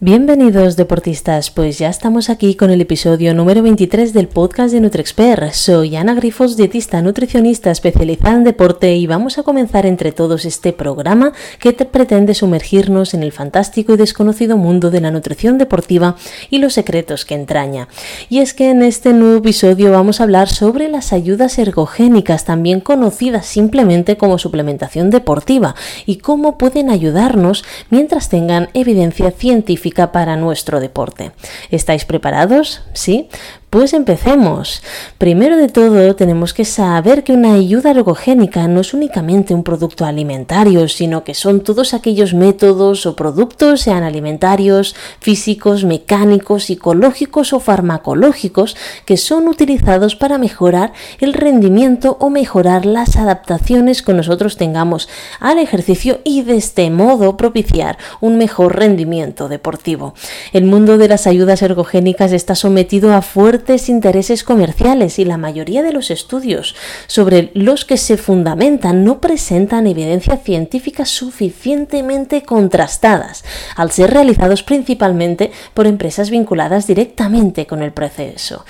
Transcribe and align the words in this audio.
Bienvenidos 0.00 0.76
deportistas, 0.76 1.50
pues 1.50 1.80
ya 1.80 1.88
estamos 1.88 2.30
aquí 2.30 2.54
con 2.54 2.70
el 2.70 2.80
episodio 2.80 3.34
número 3.34 3.64
23 3.64 4.12
del 4.12 4.28
podcast 4.28 4.72
de 4.72 4.78
NutriExpert. 4.78 5.52
Soy 5.54 5.96
Ana 5.96 6.14
Grifos, 6.14 6.56
dietista 6.56 7.02
nutricionista 7.02 7.72
especializada 7.72 8.36
en 8.36 8.44
deporte 8.44 8.94
y 8.94 9.08
vamos 9.08 9.38
a 9.38 9.42
comenzar 9.42 9.86
entre 9.86 10.12
todos 10.12 10.44
este 10.44 10.72
programa 10.72 11.32
que 11.58 11.72
te 11.72 11.84
pretende 11.84 12.34
sumergirnos 12.34 13.12
en 13.12 13.24
el 13.24 13.32
fantástico 13.32 13.92
y 13.92 13.96
desconocido 13.96 14.56
mundo 14.56 14.92
de 14.92 15.00
la 15.00 15.10
nutrición 15.10 15.58
deportiva 15.58 16.14
y 16.48 16.58
los 16.58 16.74
secretos 16.74 17.24
que 17.24 17.34
entraña. 17.34 17.88
Y 18.28 18.38
es 18.38 18.54
que 18.54 18.70
en 18.70 18.82
este 18.82 19.12
nuevo 19.12 19.38
episodio 19.38 19.90
vamos 19.90 20.20
a 20.20 20.22
hablar 20.22 20.48
sobre 20.48 20.88
las 20.88 21.12
ayudas 21.12 21.58
ergogénicas, 21.58 22.44
también 22.44 22.78
conocidas 22.78 23.46
simplemente 23.46 24.16
como 24.16 24.38
suplementación 24.38 25.10
deportiva, 25.10 25.74
y 26.06 26.18
cómo 26.18 26.56
pueden 26.56 26.88
ayudarnos 26.88 27.64
mientras 27.90 28.28
tengan 28.28 28.68
evidencia 28.74 29.32
científica 29.32 29.87
para 30.12 30.36
nuestro 30.36 30.80
deporte. 30.80 31.32
¿Estáis 31.70 32.04
preparados? 32.04 32.82
¿Sí? 32.94 33.28
Pues 33.70 33.92
empecemos. 33.92 34.82
Primero 35.18 35.58
de 35.58 35.68
todo, 35.68 36.16
tenemos 36.16 36.54
que 36.54 36.64
saber 36.64 37.22
que 37.22 37.34
una 37.34 37.52
ayuda 37.52 37.90
ergogénica 37.90 38.66
no 38.66 38.80
es 38.80 38.94
únicamente 38.94 39.52
un 39.52 39.62
producto 39.62 40.06
alimentario, 40.06 40.88
sino 40.88 41.22
que 41.22 41.34
son 41.34 41.60
todos 41.60 41.92
aquellos 41.92 42.32
métodos 42.32 43.04
o 43.04 43.14
productos, 43.14 43.82
sean 43.82 44.04
alimentarios, 44.04 44.96
físicos, 45.20 45.84
mecánicos, 45.84 46.64
psicológicos 46.64 47.52
o 47.52 47.60
farmacológicos, 47.60 48.74
que 49.04 49.18
son 49.18 49.48
utilizados 49.48 50.16
para 50.16 50.38
mejorar 50.38 50.94
el 51.20 51.34
rendimiento 51.34 52.16
o 52.20 52.30
mejorar 52.30 52.86
las 52.86 53.16
adaptaciones 53.18 54.00
que 54.00 54.14
nosotros 54.14 54.56
tengamos 54.56 55.10
al 55.40 55.58
ejercicio 55.58 56.20
y 56.24 56.40
de 56.40 56.56
este 56.56 56.88
modo 56.88 57.36
propiciar 57.36 57.98
un 58.22 58.38
mejor 58.38 58.76
rendimiento 58.78 59.46
deportivo. 59.50 60.14
El 60.54 60.64
mundo 60.64 60.96
de 60.96 61.08
las 61.08 61.26
ayudas 61.26 61.60
ergogénicas 61.60 62.32
está 62.32 62.54
sometido 62.54 63.12
a 63.12 63.20
fuertes 63.20 63.57
intereses 63.88 64.44
comerciales 64.44 65.18
y 65.18 65.24
la 65.24 65.36
mayoría 65.36 65.82
de 65.82 65.92
los 65.92 66.10
estudios 66.10 66.74
sobre 67.06 67.50
los 67.54 67.84
que 67.84 67.96
se 67.96 68.16
fundamentan 68.16 69.04
no 69.04 69.20
presentan 69.20 69.86
evidencia 69.86 70.36
científica 70.36 71.04
suficientemente 71.04 72.42
contrastadas, 72.42 73.44
al 73.76 73.90
ser 73.90 74.10
realizados 74.10 74.62
principalmente 74.62 75.50
por 75.74 75.86
empresas 75.86 76.30
vinculadas 76.30 76.86
directamente 76.86 77.66
con 77.66 77.82
el 77.82 77.92
proceso, 77.92 78.64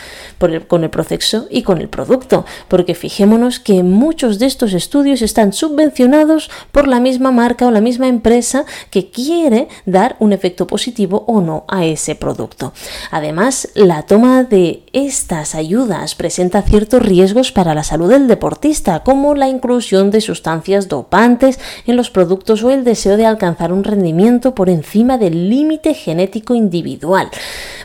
con 0.68 0.84
el 0.84 0.90
proceso 0.90 1.46
y 1.50 1.62
con 1.62 1.80
el 1.80 1.88
producto, 1.88 2.44
porque 2.68 2.94
fijémonos 2.94 3.60
que 3.60 3.82
muchos 3.82 4.38
de 4.38 4.46
estos 4.46 4.72
estudios 4.72 5.22
están 5.22 5.52
subvencionados 5.52 6.50
por 6.72 6.86
la 6.88 7.00
misma 7.00 7.30
marca 7.30 7.66
o 7.66 7.70
la 7.70 7.80
misma 7.80 8.08
empresa 8.08 8.64
que 8.90 9.10
quiere 9.10 9.68
dar 9.86 10.16
un 10.18 10.32
efecto 10.32 10.66
positivo 10.66 11.24
o 11.26 11.40
no 11.40 11.64
a 11.68 11.84
ese 11.84 12.14
producto. 12.14 12.72
Además, 13.10 13.68
la 13.74 14.02
toma 14.02 14.44
de 14.44 14.77
Hey, 14.78 14.87
estas 15.06 15.54
ayudas 15.54 16.14
presenta 16.14 16.62
ciertos 16.62 17.00
riesgos 17.00 17.52
para 17.52 17.74
la 17.74 17.84
salud 17.84 18.10
del 18.10 18.26
deportista, 18.26 19.00
como 19.00 19.34
la 19.34 19.48
inclusión 19.48 20.10
de 20.10 20.20
sustancias 20.20 20.88
dopantes 20.88 21.60
en 21.86 21.96
los 21.96 22.10
productos 22.10 22.64
o 22.64 22.70
el 22.70 22.84
deseo 22.84 23.16
de 23.16 23.26
alcanzar 23.26 23.72
un 23.72 23.84
rendimiento 23.84 24.54
por 24.54 24.68
encima 24.68 25.16
del 25.16 25.48
límite 25.48 25.94
genético 25.94 26.54
individual. 26.54 27.30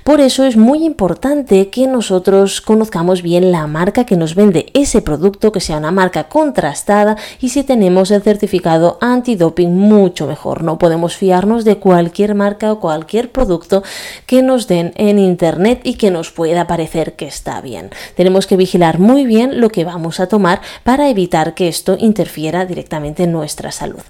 Por 0.03 0.21
eso 0.21 0.43
es 0.43 0.57
muy 0.57 0.83
importante 0.83 1.69
que 1.69 1.87
nosotros 1.87 2.61
conozcamos 2.61 3.21
bien 3.21 3.51
la 3.51 3.67
marca 3.67 4.05
que 4.05 4.17
nos 4.17 4.35
vende 4.35 4.65
ese 4.73 5.01
producto, 5.01 5.51
que 5.51 5.61
sea 5.61 5.77
una 5.77 5.91
marca 5.91 6.25
contrastada 6.25 7.15
y 7.39 7.49
si 7.49 7.63
tenemos 7.63 8.11
el 8.11 8.21
certificado 8.21 8.97
antidoping 9.01 9.73
mucho 9.73 10.25
mejor. 10.27 10.63
No 10.63 10.77
podemos 10.77 11.15
fiarnos 11.15 11.63
de 11.63 11.77
cualquier 11.77 12.35
marca 12.35 12.71
o 12.71 12.79
cualquier 12.79 13.31
producto 13.31 13.83
que 14.25 14.41
nos 14.41 14.67
den 14.67 14.93
en 14.95 15.19
internet 15.19 15.81
y 15.83 15.93
que 15.93 16.11
nos 16.11 16.31
pueda 16.31 16.67
parecer 16.67 17.02
que 17.11 17.27
está 17.27 17.59
bien. 17.59 17.89
Tenemos 18.15 18.47
que 18.47 18.55
vigilar 18.55 18.99
muy 18.99 19.25
bien 19.25 19.59
lo 19.59 19.69
que 19.69 19.83
vamos 19.83 20.21
a 20.21 20.27
tomar 20.27 20.61
para 20.85 21.09
evitar 21.09 21.53
que 21.53 21.67
esto 21.67 21.97
interfiera 21.99 22.65
directamente 22.65 23.23
en 23.23 23.33
nuestra 23.33 23.71
salud. 23.71 24.01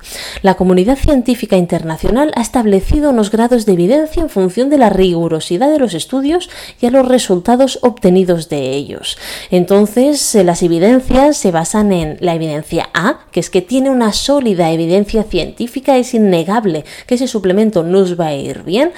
La 0.43 0.53
comunidad 0.53 0.97
científica 0.97 1.57
internacional 1.57 2.31
ha 2.35 2.41
establecido 2.41 3.09
unos 3.09 3.31
grados 3.31 3.65
de 3.65 3.73
evidencia 3.73 4.21
en 4.21 4.29
función 4.29 4.69
de 4.69 4.77
la 4.77 4.89
rigurosidad 4.89 5.71
de 5.71 5.79
los 5.79 5.93
estudios 5.95 6.49
y 6.79 6.85
a 6.85 6.91
los 6.91 7.07
resultados 7.07 7.79
obtenidos 7.81 8.49
de 8.49 8.71
ellos. 8.71 9.17
Entonces, 9.49 10.35
eh, 10.35 10.43
las 10.43 10.61
evidencias 10.63 11.37
se 11.37 11.51
basan 11.51 11.91
en 11.91 12.17
la 12.19 12.35
evidencia 12.35 12.89
A, 12.93 13.19
que 13.31 13.39
es 13.39 13.49
que 13.49 13.61
tiene 13.61 13.89
una 13.89 14.13
sólida 14.13 14.71
evidencia 14.71 15.23
científica, 15.23 15.97
es 15.97 16.13
innegable 16.13 16.85
que 17.07 17.15
ese 17.15 17.27
suplemento 17.27 17.83
nos 17.83 18.19
va 18.19 18.27
a 18.27 18.35
ir 18.35 18.63
bien. 18.63 18.91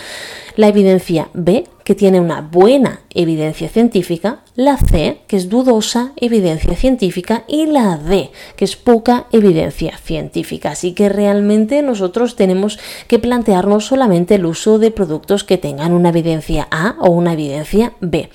La 0.56 0.70
evidencia 0.70 1.30
B, 1.34 1.66
que 1.84 1.96
tiene 1.96 2.22
una 2.22 2.40
buena 2.40 3.02
evidencia 3.10 3.68
científica, 3.68 4.45
la 4.56 4.78
C, 4.78 5.20
que 5.28 5.36
es 5.36 5.50
dudosa 5.50 6.14
evidencia 6.16 6.76
científica, 6.76 7.44
y 7.48 7.66
la 7.66 7.98
D, 7.98 8.32
que 8.56 8.66
es 8.66 8.76
poca 8.76 9.26
evidencia 9.32 9.98
científica. 9.98 10.72
Así 10.72 10.94
que 10.94 11.10
realmente 11.10 11.82
nosotros 11.82 12.36
tenemos 12.36 12.80
que 13.08 13.20
plantearnos 13.20 13.86
solamente 13.86 14.36
el 14.36 14.46
uso 14.46 14.80
de 14.80 14.92
productos 14.92 15.44
que 15.44 15.58
tengan 15.58 15.92
una 15.92 16.10
evidencia 16.10 16.68
A 16.72 16.96
o 17.00 17.10
una 17.10 17.34
evidencia 17.34 17.94
B. 18.00 18.30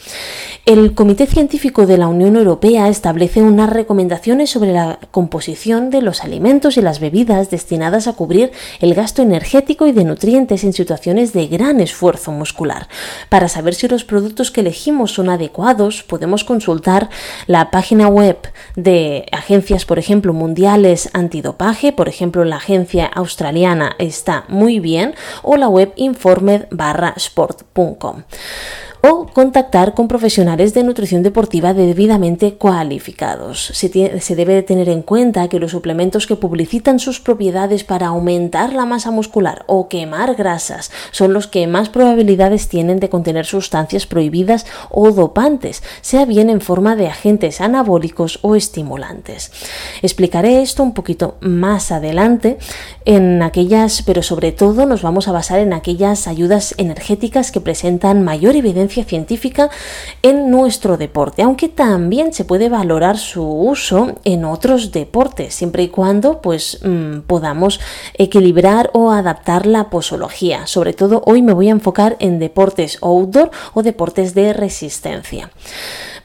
El 0.66 0.94
Comité 0.94 1.26
Científico 1.26 1.86
de 1.86 1.96
la 1.96 2.08
Unión 2.08 2.36
Europea 2.36 2.88
establece 2.88 3.40
unas 3.40 3.70
recomendaciones 3.70 4.50
sobre 4.50 4.72
la 4.72 4.98
composición 5.10 5.88
de 5.88 6.02
los 6.02 6.22
alimentos 6.22 6.76
y 6.76 6.82
las 6.82 7.00
bebidas 7.00 7.50
destinadas 7.50 8.06
a 8.06 8.12
cubrir 8.12 8.52
el 8.80 8.94
gasto 8.94 9.22
energético 9.22 9.86
y 9.86 9.92
de 9.92 10.04
nutrientes 10.04 10.64
en 10.64 10.74
situaciones 10.74 11.32
de 11.32 11.46
gran 11.46 11.80
esfuerzo 11.80 12.30
muscular. 12.30 12.88
Para 13.30 13.48
saber 13.48 13.74
si 13.74 13.88
los 13.88 14.04
productos 14.04 14.50
que 14.50 14.60
elegimos 14.60 15.12
son 15.12 15.30
adecuados, 15.30 16.04
podemos 16.10 16.44
consultar 16.44 17.08
la 17.46 17.70
página 17.70 18.08
web 18.08 18.36
de 18.74 19.24
agencias, 19.32 19.86
por 19.86 20.00
ejemplo, 20.00 20.34
mundiales 20.34 21.08
antidopaje, 21.14 21.92
por 21.92 22.08
ejemplo, 22.08 22.44
la 22.44 22.56
agencia 22.56 23.06
australiana 23.06 23.94
está 23.98 24.44
muy 24.48 24.80
bien, 24.80 25.14
o 25.42 25.56
la 25.56 25.68
web 25.68 25.92
informed-sport.com 25.96 28.24
o 29.02 29.26
contactar 29.26 29.94
con 29.94 30.08
profesionales 30.08 30.74
de 30.74 30.82
nutrición 30.82 31.22
deportiva 31.22 31.72
debidamente 31.72 32.54
cualificados. 32.54 33.72
Se, 33.74 33.88
debe 33.88 34.54
de 34.54 34.62
tener 34.62 34.88
en 34.88 35.02
cuenta 35.02 35.48
que 35.48 35.58
los 35.58 35.70
suplementos 35.70 36.26
que 36.26 36.36
publicitan 36.36 36.98
sus 36.98 37.20
propiedades 37.20 37.84
para 37.84 38.08
aumentar 38.08 38.74
la 38.74 38.84
masa 38.84 39.10
muscular 39.10 39.64
o 39.66 39.88
quemar 39.88 40.34
grasas 40.34 40.90
son 41.12 41.32
los 41.32 41.46
que 41.46 41.66
más 41.66 41.88
probabilidades 41.88 42.68
tienen 42.68 43.00
de 43.00 43.08
contener 43.08 43.46
sustancias 43.46 44.06
prohibidas 44.06 44.66
o 44.90 45.10
dopantes, 45.10 45.82
sea 46.02 46.24
bien 46.26 46.50
en 46.50 46.60
forma 46.60 46.96
de 46.96 47.08
agentes 47.08 47.60
anabólicos 47.60 48.38
o 48.42 48.54
estimulantes. 48.54 49.50
Explicaré 50.02 50.60
esto 50.60 50.82
un 50.82 50.92
poquito 50.92 51.36
más 51.40 51.90
adelante 51.92 52.58
en 53.04 53.42
aquellas, 53.42 54.02
pero 54.02 54.22
sobre 54.22 54.52
todo 54.52 54.84
nos 54.84 55.02
vamos 55.02 55.28
a 55.28 55.32
basar 55.32 55.60
en 55.60 55.72
aquellas 55.72 56.26
ayudas 56.26 56.74
energéticas 56.76 57.50
que 57.50 57.60
presentan 57.60 58.22
mayor 58.22 58.56
evidencia 58.56 58.89
científica 58.90 59.70
en 60.22 60.50
nuestro 60.50 60.96
deporte, 60.96 61.42
aunque 61.42 61.68
también 61.68 62.32
se 62.32 62.44
puede 62.44 62.68
valorar 62.68 63.16
su 63.18 63.44
uso 63.44 64.16
en 64.24 64.44
otros 64.44 64.92
deportes, 64.92 65.54
siempre 65.54 65.84
y 65.84 65.88
cuando 65.88 66.40
pues 66.40 66.80
mm, 66.82 67.20
podamos 67.20 67.80
equilibrar 68.14 68.90
o 68.92 69.10
adaptar 69.10 69.66
la 69.66 69.90
posología. 69.90 70.66
Sobre 70.66 70.92
todo 70.92 71.22
hoy 71.26 71.42
me 71.42 71.52
voy 71.52 71.68
a 71.68 71.72
enfocar 71.72 72.16
en 72.20 72.38
deportes 72.38 72.98
outdoor 73.00 73.50
o 73.74 73.82
deportes 73.82 74.34
de 74.34 74.52
resistencia. 74.52 75.50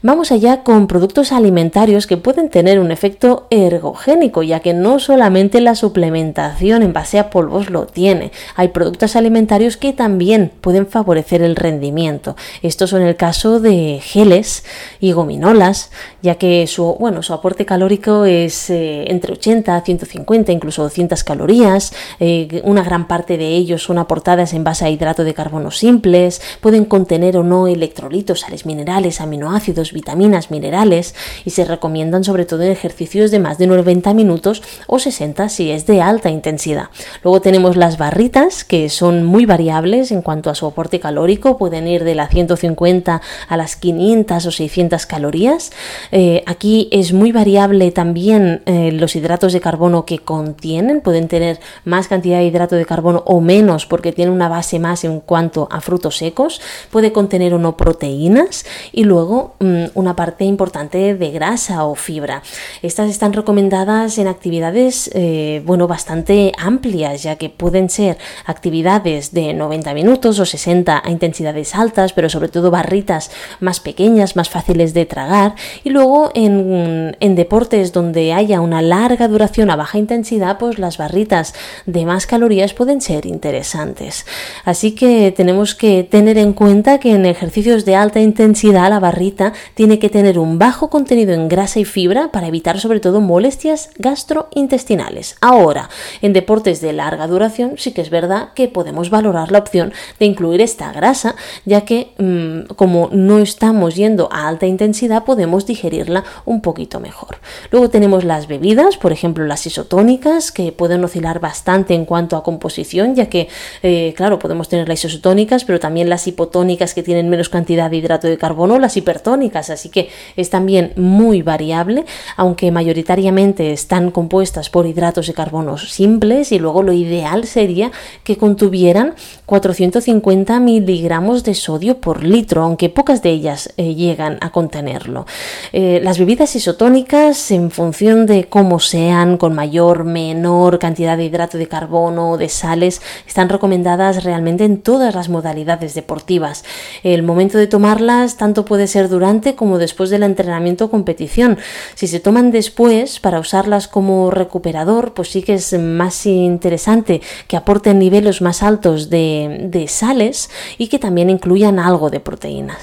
Vamos 0.02 0.30
allá 0.30 0.62
con 0.62 0.88
productos 0.88 1.32
alimentarios 1.32 2.06
que 2.06 2.18
pueden 2.18 2.50
tener 2.50 2.78
un 2.80 2.90
efecto 2.90 3.46
ergogénico, 3.48 4.42
ya 4.42 4.60
que 4.60 4.74
no 4.74 4.98
solamente 4.98 5.60
la 5.62 5.74
suplementación 5.74 6.82
en 6.82 6.92
base 6.92 7.18
a 7.18 7.30
polvos 7.30 7.70
lo 7.70 7.86
tiene, 7.86 8.30
hay 8.56 8.68
productos 8.68 9.16
alimentarios 9.16 9.78
que 9.78 9.94
también 9.94 10.52
pueden 10.60 10.86
favorecer 10.86 11.40
el 11.40 11.56
rendimiento. 11.56 12.36
Estos 12.60 12.90
son 12.90 13.02
el 13.02 13.16
caso 13.16 13.58
de 13.58 13.98
geles 14.02 14.64
y 15.00 15.12
gominolas, 15.12 15.90
ya 16.20 16.34
que 16.34 16.66
su, 16.66 16.96
bueno, 17.00 17.22
su 17.22 17.32
aporte 17.32 17.64
calórico 17.64 18.26
es 18.26 18.68
eh, 18.68 19.10
entre 19.10 19.32
80, 19.32 19.80
150, 19.80 20.52
incluso 20.52 20.82
200 20.82 21.24
calorías. 21.24 21.94
Eh, 22.20 22.60
una 22.64 22.82
gran 22.82 23.08
parte 23.08 23.38
de 23.38 23.48
ellos 23.48 23.82
son 23.82 23.96
aportadas 23.96 24.52
en 24.52 24.62
base 24.62 24.84
a 24.84 24.90
hidrato 24.90 25.24
de 25.24 25.32
carbono 25.32 25.70
simples, 25.70 26.42
pueden 26.60 26.84
contener 26.84 27.38
o 27.38 27.42
no 27.42 27.66
electrolitos, 27.66 28.40
sales 28.40 28.66
minerales, 28.66 29.22
aminoácidos, 29.22 29.85
vitaminas, 29.92 30.50
minerales 30.50 31.14
y 31.44 31.50
se 31.50 31.64
recomiendan 31.64 32.24
sobre 32.24 32.44
todo 32.44 32.62
en 32.62 32.70
ejercicios 32.70 33.30
de 33.30 33.38
más 33.38 33.58
de 33.58 33.66
90 33.66 34.14
minutos 34.14 34.62
o 34.86 34.98
60 34.98 35.48
si 35.48 35.70
es 35.70 35.86
de 35.86 36.02
alta 36.02 36.30
intensidad. 36.30 36.88
Luego 37.22 37.40
tenemos 37.40 37.76
las 37.76 37.98
barritas 37.98 38.64
que 38.64 38.88
son 38.88 39.24
muy 39.24 39.46
variables 39.46 40.10
en 40.10 40.22
cuanto 40.22 40.50
a 40.50 40.54
su 40.54 40.66
aporte 40.66 41.00
calórico, 41.00 41.58
pueden 41.58 41.88
ir 41.88 42.04
de 42.04 42.14
las 42.14 42.30
150 42.30 43.20
a 43.48 43.56
las 43.56 43.76
500 43.76 44.46
o 44.46 44.50
600 44.50 45.06
calorías. 45.06 45.72
Eh, 46.12 46.42
aquí 46.46 46.88
es 46.92 47.12
muy 47.12 47.32
variable 47.32 47.90
también 47.90 48.62
eh, 48.66 48.92
los 48.92 49.16
hidratos 49.16 49.52
de 49.52 49.60
carbono 49.60 50.04
que 50.04 50.18
contienen, 50.18 51.00
pueden 51.00 51.28
tener 51.28 51.60
más 51.84 52.08
cantidad 52.08 52.38
de 52.38 52.44
hidrato 52.46 52.76
de 52.76 52.86
carbono 52.86 53.22
o 53.26 53.40
menos 53.40 53.86
porque 53.86 54.12
tienen 54.12 54.34
una 54.34 54.48
base 54.48 54.78
más 54.78 55.04
en 55.04 55.20
cuanto 55.20 55.68
a 55.70 55.80
frutos 55.80 56.16
secos, 56.16 56.60
puede 56.90 57.12
contener 57.12 57.54
o 57.54 57.58
no 57.58 57.76
proteínas 57.76 58.64
y 58.92 59.04
luego 59.04 59.54
mm, 59.84 59.90
una 59.94 60.16
parte 60.16 60.44
importante 60.44 61.14
de 61.14 61.30
grasa 61.30 61.84
o 61.84 61.94
fibra. 61.94 62.42
Estas 62.82 63.10
están 63.10 63.32
recomendadas 63.32 64.18
en 64.18 64.28
actividades 64.28 65.10
eh, 65.14 65.62
bueno, 65.64 65.86
bastante 65.86 66.52
amplias, 66.58 67.22
ya 67.22 67.36
que 67.36 67.50
pueden 67.50 67.90
ser 67.90 68.18
actividades 68.44 69.32
de 69.32 69.54
90 69.54 69.94
minutos 69.94 70.38
o 70.38 70.46
60 70.46 71.02
a 71.04 71.10
intensidades 71.10 71.74
altas, 71.74 72.12
pero 72.12 72.28
sobre 72.28 72.48
todo 72.48 72.70
barritas 72.70 73.30
más 73.60 73.80
pequeñas, 73.80 74.36
más 74.36 74.50
fáciles 74.50 74.94
de 74.94 75.06
tragar. 75.06 75.54
Y 75.84 75.90
luego 75.90 76.30
en, 76.34 77.16
en 77.20 77.34
deportes 77.34 77.92
donde 77.92 78.32
haya 78.32 78.60
una 78.60 78.82
larga 78.82 79.28
duración 79.28 79.70
a 79.70 79.76
baja 79.76 79.98
intensidad, 79.98 80.58
pues 80.58 80.78
las 80.78 80.98
barritas 80.98 81.54
de 81.86 82.04
más 82.06 82.26
calorías 82.26 82.74
pueden 82.74 83.00
ser 83.00 83.26
interesantes. 83.26 84.26
Así 84.64 84.92
que 84.92 85.32
tenemos 85.32 85.74
que 85.74 86.04
tener 86.04 86.38
en 86.38 86.52
cuenta 86.52 86.98
que 86.98 87.12
en 87.12 87.26
ejercicios 87.26 87.84
de 87.84 87.96
alta 87.96 88.20
intensidad 88.20 88.90
la 88.90 89.00
barrita 89.00 89.52
tiene 89.74 89.98
que 89.98 90.10
tener 90.10 90.38
un 90.38 90.58
bajo 90.58 90.90
contenido 90.90 91.32
en 91.32 91.48
grasa 91.48 91.80
y 91.80 91.84
fibra 91.84 92.30
para 92.32 92.48
evitar 92.48 92.80
sobre 92.80 93.00
todo 93.00 93.20
molestias 93.20 93.90
gastrointestinales. 93.98 95.36
Ahora, 95.40 95.88
en 96.22 96.32
deportes 96.32 96.80
de 96.80 96.92
larga 96.92 97.26
duración 97.26 97.74
sí 97.76 97.92
que 97.92 98.00
es 98.00 98.10
verdad 98.10 98.50
que 98.54 98.68
podemos 98.68 99.10
valorar 99.10 99.52
la 99.52 99.58
opción 99.58 99.92
de 100.18 100.26
incluir 100.26 100.60
esta 100.60 100.92
grasa, 100.92 101.36
ya 101.64 101.82
que 101.82 102.12
mm, 102.18 102.74
como 102.74 103.08
no 103.12 103.38
estamos 103.38 103.94
yendo 103.94 104.28
a 104.32 104.48
alta 104.48 104.66
intensidad 104.66 105.24
podemos 105.24 105.66
digerirla 105.66 106.24
un 106.44 106.60
poquito 106.60 107.00
mejor. 107.00 107.38
Luego 107.70 107.90
tenemos 107.90 108.24
las 108.24 108.46
bebidas, 108.46 108.96
por 108.96 109.12
ejemplo 109.12 109.46
las 109.46 109.66
isotónicas, 109.66 110.52
que 110.52 110.72
pueden 110.72 111.04
oscilar 111.04 111.40
bastante 111.40 111.94
en 111.94 112.04
cuanto 112.04 112.36
a 112.36 112.42
composición, 112.42 113.14
ya 113.14 113.26
que, 113.28 113.48
eh, 113.82 114.14
claro, 114.16 114.38
podemos 114.38 114.68
tener 114.68 114.88
las 114.88 115.04
isotónicas, 115.04 115.64
pero 115.64 115.80
también 115.80 116.08
las 116.08 116.26
hipotónicas 116.26 116.94
que 116.94 117.02
tienen 117.02 117.28
menos 117.28 117.48
cantidad 117.48 117.90
de 117.90 117.96
hidrato 117.96 118.26
de 118.28 118.38
carbono, 118.38 118.78
las 118.78 118.96
hipertónicas, 118.96 119.55
así 119.56 119.88
que 119.88 120.08
es 120.36 120.50
también 120.50 120.92
muy 120.96 121.42
variable, 121.42 122.04
aunque 122.36 122.70
mayoritariamente 122.70 123.72
están 123.72 124.10
compuestas 124.10 124.70
por 124.70 124.86
hidratos 124.86 125.26
de 125.26 125.34
carbono 125.34 125.78
simples 125.78 126.52
y 126.52 126.58
luego 126.58 126.82
lo 126.82 126.92
ideal 126.92 127.46
sería 127.46 127.90
que 128.24 128.36
contuvieran 128.36 129.14
450 129.46 130.60
miligramos 130.60 131.44
de 131.44 131.54
sodio 131.54 131.98
por 132.00 132.24
litro, 132.24 132.62
aunque 132.62 132.88
pocas 132.88 133.22
de 133.22 133.30
ellas 133.30 133.72
eh, 133.76 133.94
llegan 133.94 134.38
a 134.40 134.50
contenerlo. 134.50 135.26
Eh, 135.72 136.00
las 136.02 136.18
bebidas 136.18 136.54
isotónicas, 136.56 137.50
en 137.50 137.70
función 137.70 138.26
de 138.26 138.44
cómo 138.44 138.80
sean, 138.80 139.36
con 139.36 139.54
mayor, 139.54 140.04
menor 140.04 140.78
cantidad 140.78 141.16
de 141.16 141.24
hidrato 141.24 141.58
de 141.58 141.68
carbono 141.68 142.32
o 142.32 142.38
de 142.38 142.48
sales, 142.48 143.00
están 143.26 143.48
recomendadas 143.48 144.24
realmente 144.24 144.64
en 144.64 144.78
todas 144.82 145.14
las 145.14 145.28
modalidades 145.28 145.94
deportivas. 145.94 146.64
El 147.02 147.22
momento 147.22 147.58
de 147.58 147.66
tomarlas 147.66 148.36
tanto 148.36 148.64
puede 148.64 148.86
ser 148.86 149.08
durante 149.08 149.45
como 149.54 149.78
después 149.78 150.10
del 150.10 150.22
entrenamiento 150.22 150.86
o 150.86 150.90
competición. 150.90 151.58
Si 151.94 152.06
se 152.06 152.20
toman 152.20 152.50
después 152.50 153.20
para 153.20 153.38
usarlas 153.38 153.86
como 153.88 154.30
recuperador, 154.30 155.14
pues 155.14 155.30
sí 155.30 155.42
que 155.42 155.54
es 155.54 155.78
más 155.78 156.26
interesante 156.26 157.20
que 157.48 157.56
aporten 157.56 157.98
niveles 157.98 158.42
más 158.42 158.62
altos 158.62 159.10
de, 159.10 159.68
de 159.70 159.88
sales 159.88 160.50
y 160.78 160.88
que 160.88 160.98
también 160.98 161.30
incluyan 161.30 161.78
algo 161.78 162.10
de 162.10 162.20
proteínas. 162.20 162.78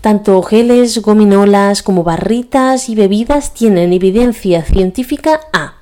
Tanto 0.00 0.42
geles, 0.42 1.02
gominolas 1.02 1.82
como 1.82 2.04
barritas 2.04 2.88
y 2.88 2.94
bebidas 2.94 3.54
tienen 3.54 3.92
evidencia 3.92 4.62
científica 4.62 5.40
A 5.52 5.75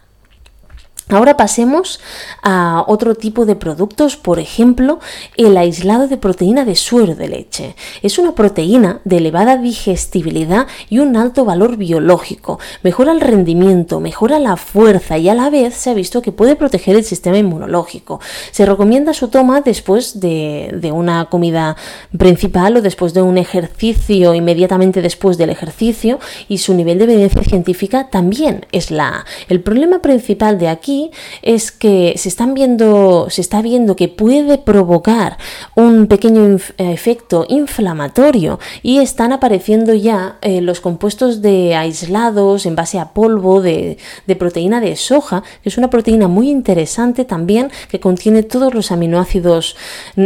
Ahora 1.10 1.36
pasemos 1.36 2.00
a 2.42 2.82
otro 2.88 3.14
tipo 3.14 3.44
de 3.44 3.56
productos, 3.56 4.16
por 4.16 4.38
ejemplo, 4.38 5.00
el 5.36 5.54
aislado 5.58 6.08
de 6.08 6.16
proteína 6.16 6.64
de 6.64 6.76
suero 6.76 7.14
de 7.14 7.28
leche. 7.28 7.76
Es 8.00 8.18
una 8.18 8.34
proteína 8.34 9.00
de 9.04 9.18
elevada 9.18 9.58
digestibilidad 9.58 10.66
y 10.88 11.00
un 11.00 11.18
alto 11.18 11.44
valor 11.44 11.76
biológico. 11.76 12.58
Mejora 12.82 13.12
el 13.12 13.20
rendimiento, 13.20 14.00
mejora 14.00 14.38
la 14.38 14.56
fuerza 14.56 15.18
y 15.18 15.28
a 15.28 15.34
la 15.34 15.50
vez 15.50 15.74
se 15.74 15.90
ha 15.90 15.94
visto 15.94 16.22
que 16.22 16.32
puede 16.32 16.56
proteger 16.56 16.96
el 16.96 17.04
sistema 17.04 17.36
inmunológico. 17.36 18.20
Se 18.50 18.64
recomienda 18.64 19.12
su 19.12 19.28
toma 19.28 19.60
después 19.60 20.20
de, 20.20 20.90
una 20.94 21.26
comida 21.26 21.76
principal 22.16 22.78
o 22.78 22.82
después 22.82 23.12
de 23.12 23.20
un 23.20 23.36
ejercicio, 23.36 24.32
inmediatamente 24.32 25.02
después 25.02 25.36
del 25.36 25.50
ejercicio 25.50 26.18
y 26.48 26.58
su 26.58 26.72
nivel 26.72 26.96
de 26.96 27.04
evidencia 27.04 27.42
científica 27.42 28.08
también 28.08 28.66
es 28.72 28.90
la 28.90 29.08
A. 29.08 29.24
El 29.50 29.60
problema 29.60 30.00
principal 30.00 30.58
de 30.58 30.68
aquí 30.68 30.93
es 31.42 31.72
que 31.72 32.14
se 32.16 32.28
están 32.28 32.54
viendo, 32.54 33.28
se 33.30 33.40
está 33.40 33.62
viendo 33.62 33.96
que 33.96 34.08
puede 34.08 34.58
provocar 34.58 35.38
un 35.74 36.06
pequeño 36.06 36.58
efecto 36.78 37.46
inflamatorio 37.48 38.58
y 38.82 38.98
están 38.98 39.32
apareciendo 39.32 39.94
ya 39.94 40.38
eh, 40.42 40.60
los 40.60 40.80
compuestos 40.80 41.42
de 41.42 41.74
aislados 41.74 42.66
en 42.66 42.76
base 42.76 42.98
a 42.98 43.12
polvo 43.12 43.60
de, 43.62 43.98
proteína 44.38 44.80
de 44.80 44.96
soja, 44.96 45.42
que 45.62 45.68
es 45.68 45.78
una 45.78 45.90
proteína 45.90 46.28
muy 46.28 46.50
interesante 46.50 47.24
también 47.24 47.70
que 47.88 48.00
contiene 48.00 48.42
todos 48.42 48.74
los 48.74 48.90
aminoácidos 48.90 49.76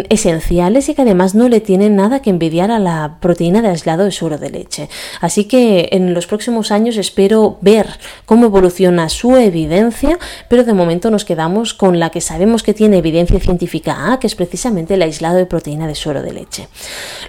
esenciales 0.09 0.89
y 0.89 0.95
que 0.95 1.03
además 1.03 1.35
no 1.35 1.49
le 1.49 1.61
tiene 1.61 1.91
nada 1.91 2.21
que 2.21 2.31
envidiar 2.31 2.71
a 2.71 2.79
la 2.79 3.19
proteína 3.21 3.63
de 3.63 3.69
aislado 3.69 4.05
de 4.05 4.13
suero 4.13 4.39
de 4.39 4.51
leche. 4.51 4.89
Así 5.21 5.45
que 5.45 5.91
en 5.93 6.15
los 6.15 6.27
próximos 6.27 6.71
años 6.71 6.97
espero 6.97 7.59
ver 7.61 7.87
cómo 8.25 8.47
evoluciona 8.47 9.09
su 9.09 9.37
evidencia, 9.37 10.19
de 10.67 10.75
momento 10.75 11.11
nos 11.11 11.25
quedamos 11.25 11.75
con 11.75 11.99
la 11.99 12.11
que 12.11 12.21
sabemos 12.21 12.63
que 12.63 12.75
tiene 12.75 12.99
evidencia 12.99 13.41
científica 13.41 14.13
A, 14.13 14.19
que 14.19 14.27
es 14.27 14.35
precisamente 14.35 14.95
el 14.95 15.03
aislado 15.03 15.37
de 15.37 15.47
proteína 15.47 15.87
de 15.87 15.95
suero 15.95 16.23
de 16.23 16.33
leche. 16.33 16.69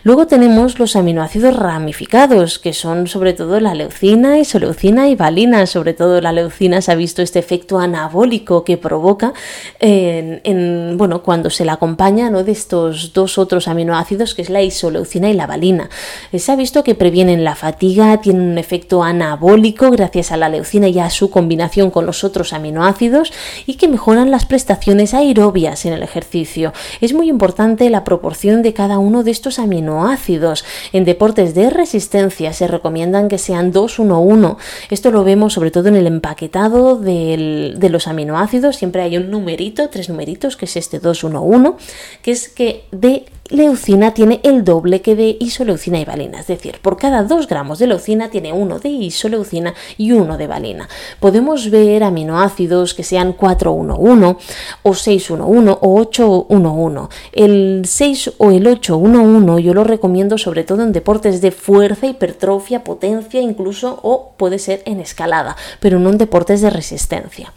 Luego 0.03 0.27
tenemos 0.27 0.79
los 0.79 0.95
aminoácidos 0.95 1.55
ramificados, 1.55 2.59
que 2.59 2.73
son 2.73 3.07
sobre 3.07 3.33
todo 3.33 3.59
la 3.59 3.73
leucina, 3.73 4.39
isoleucina 4.39 5.09
y 5.09 5.15
valina. 5.15 5.65
Sobre 5.65 5.93
todo 5.93 6.21
la 6.21 6.31
leucina 6.31 6.81
se 6.81 6.91
ha 6.91 6.95
visto 6.95 7.21
este 7.21 7.39
efecto 7.39 7.79
anabólico 7.79 8.63
que 8.63 8.77
provoca 8.77 9.33
en, 9.79 10.97
bueno, 10.97 11.21
cuando 11.23 11.49
se 11.49 11.65
la 11.65 11.73
acompaña 11.73 12.29
¿no? 12.29 12.43
de 12.43 12.51
estos 12.51 13.13
dos 13.13 13.37
otros 13.37 13.67
aminoácidos, 13.67 14.35
que 14.35 14.41
es 14.41 14.49
la 14.49 14.61
isoleucina 14.61 15.29
y 15.29 15.33
la 15.33 15.47
valina. 15.47 15.89
Se 16.33 16.51
ha 16.51 16.55
visto 16.55 16.83
que 16.83 16.95
previenen 16.95 17.43
la 17.43 17.55
fatiga, 17.55 18.21
tienen 18.21 18.51
un 18.51 18.57
efecto 18.57 19.03
anabólico 19.03 19.91
gracias 19.91 20.31
a 20.31 20.37
la 20.37 20.49
leucina 20.49 20.87
y 20.87 20.99
a 20.99 21.09
su 21.09 21.29
combinación 21.29 21.91
con 21.91 22.05
los 22.05 22.23
otros 22.23 22.53
aminoácidos 22.53 23.18
y 23.65 23.75
que 23.75 23.87
mejoran 23.87 24.31
las 24.31 24.45
prestaciones 24.45 25.13
aerobias 25.13 25.85
en 25.85 25.93
el 25.93 26.03
ejercicio. 26.03 26.73
Es 27.01 27.13
muy 27.13 27.29
importante 27.29 27.89
la 27.89 28.03
proporción 28.03 28.61
de 28.61 28.73
cada 28.73 28.99
uno 28.99 29.23
de 29.23 29.31
estos 29.31 29.59
aminoácidos. 29.59 30.65
En 30.93 31.05
deportes 31.05 31.53
de 31.53 31.69
resistencia 31.69 32.53
se 32.53 32.67
recomiendan 32.67 33.27
que 33.27 33.37
sean 33.37 33.73
2-1-1. 33.73 34.57
Esto 34.89 35.11
lo 35.11 35.23
vemos 35.23 35.53
sobre 35.53 35.71
todo 35.71 35.89
en 35.89 35.95
el 35.95 36.07
empaquetado 36.07 36.97
de 36.97 37.89
los 37.89 38.07
aminoácidos. 38.07 38.75
Siempre 38.75 39.01
hay 39.01 39.17
un 39.17 39.29
numerito, 39.29 39.89
tres 39.89 40.09
numeritos, 40.09 40.57
que 40.57 40.65
es 40.65 40.75
este 40.77 41.01
2-1-1, 41.01 41.75
que 42.21 42.31
es 42.31 42.49
que 42.49 42.85
de 42.91 43.25
leucina 43.49 44.13
tiene 44.13 44.39
el 44.43 44.63
doble 44.63 45.01
que 45.01 45.15
de 45.15 45.37
isoleucina 45.39 45.99
y 45.99 46.05
valina, 46.05 46.39
es 46.39 46.47
decir, 46.47 46.79
por 46.81 46.97
cada 46.97 47.23
2 47.23 47.47
gramos 47.47 47.79
de 47.79 47.87
leucina 47.87 48.29
tiene 48.29 48.53
uno 48.53 48.79
de 48.79 48.89
isoleucina 48.89 49.73
y 49.97 50.11
uno 50.11 50.37
de 50.37 50.47
valina. 50.47 50.87
Podemos 51.19 51.69
ver 51.69 52.03
aminoácidos 52.03 52.93
que 52.93 53.03
sean 53.03 53.33
411 53.33 54.37
o 54.83 54.93
611 54.93 55.77
o 55.81 55.99
811. 55.99 57.15
El 57.33 57.83
6 57.85 58.33
o 58.37 58.51
el 58.51 58.67
811 58.67 59.63
yo 59.63 59.73
lo 59.73 59.83
recomiendo 59.83 60.37
sobre 60.37 60.63
todo 60.63 60.83
en 60.83 60.91
deportes 60.91 61.41
de 61.41 61.51
fuerza, 61.51 62.07
hipertrofia, 62.07 62.83
potencia 62.83 63.41
incluso 63.41 63.99
o 64.03 64.33
puede 64.37 64.59
ser 64.59 64.83
en 64.85 64.99
escalada, 64.99 65.55
pero 65.79 65.99
no 65.99 66.09
en 66.09 66.17
deportes 66.17 66.61
de 66.61 66.69
resistencia. 66.69 67.51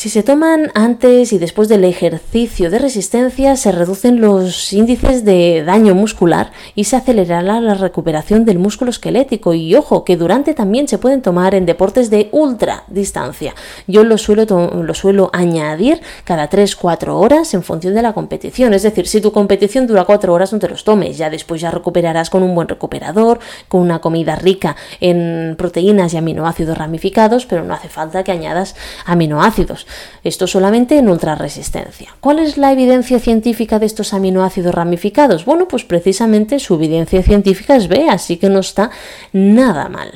Si 0.00 0.08
se 0.08 0.22
toman 0.22 0.70
antes 0.72 1.30
y 1.34 1.36
después 1.36 1.68
del 1.68 1.84
ejercicio 1.84 2.70
de 2.70 2.78
resistencia, 2.78 3.54
se 3.56 3.70
reducen 3.70 4.22
los 4.22 4.72
índices 4.72 5.26
de 5.26 5.62
daño 5.62 5.94
muscular 5.94 6.52
y 6.74 6.84
se 6.84 6.96
acelerará 6.96 7.60
la 7.60 7.74
recuperación 7.74 8.46
del 8.46 8.58
músculo 8.58 8.90
esquelético. 8.90 9.52
Y 9.52 9.74
ojo, 9.74 10.02
que 10.02 10.16
durante 10.16 10.54
también 10.54 10.88
se 10.88 10.96
pueden 10.96 11.20
tomar 11.20 11.54
en 11.54 11.66
deportes 11.66 12.08
de 12.08 12.30
ultra 12.32 12.84
distancia. 12.88 13.54
Yo 13.88 14.02
lo 14.02 14.16
suelo, 14.16 14.46
lo 14.82 14.94
suelo 14.94 15.28
añadir 15.34 16.00
cada 16.24 16.48
3-4 16.48 17.08
horas 17.08 17.52
en 17.52 17.62
función 17.62 17.94
de 17.94 18.00
la 18.00 18.14
competición. 18.14 18.72
Es 18.72 18.84
decir, 18.84 19.06
si 19.06 19.20
tu 19.20 19.32
competición 19.32 19.86
dura 19.86 20.06
4 20.06 20.32
horas, 20.32 20.50
no 20.54 20.58
te 20.58 20.70
los 20.70 20.82
tomes. 20.82 21.18
Ya 21.18 21.28
después 21.28 21.60
ya 21.60 21.70
recuperarás 21.70 22.30
con 22.30 22.42
un 22.42 22.54
buen 22.54 22.68
recuperador, 22.68 23.38
con 23.68 23.82
una 23.82 23.98
comida 23.98 24.34
rica 24.34 24.76
en 24.98 25.56
proteínas 25.58 26.14
y 26.14 26.16
aminoácidos 26.16 26.78
ramificados, 26.78 27.44
pero 27.44 27.64
no 27.64 27.74
hace 27.74 27.90
falta 27.90 28.24
que 28.24 28.32
añadas 28.32 28.74
aminoácidos. 29.04 29.86
Esto 30.24 30.46
solamente 30.46 30.98
en 30.98 31.08
ultrarresistencia. 31.08 32.14
¿Cuál 32.20 32.38
es 32.38 32.58
la 32.58 32.72
evidencia 32.72 33.18
científica 33.18 33.78
de 33.78 33.86
estos 33.86 34.12
aminoácidos 34.12 34.74
ramificados? 34.74 35.44
Bueno, 35.44 35.68
pues 35.68 35.84
precisamente 35.84 36.58
su 36.58 36.74
evidencia 36.74 37.22
científica 37.22 37.76
es 37.76 37.88
B, 37.88 38.08
así 38.08 38.36
que 38.36 38.48
no 38.48 38.60
está 38.60 38.90
nada 39.32 39.88
mal. 39.88 40.12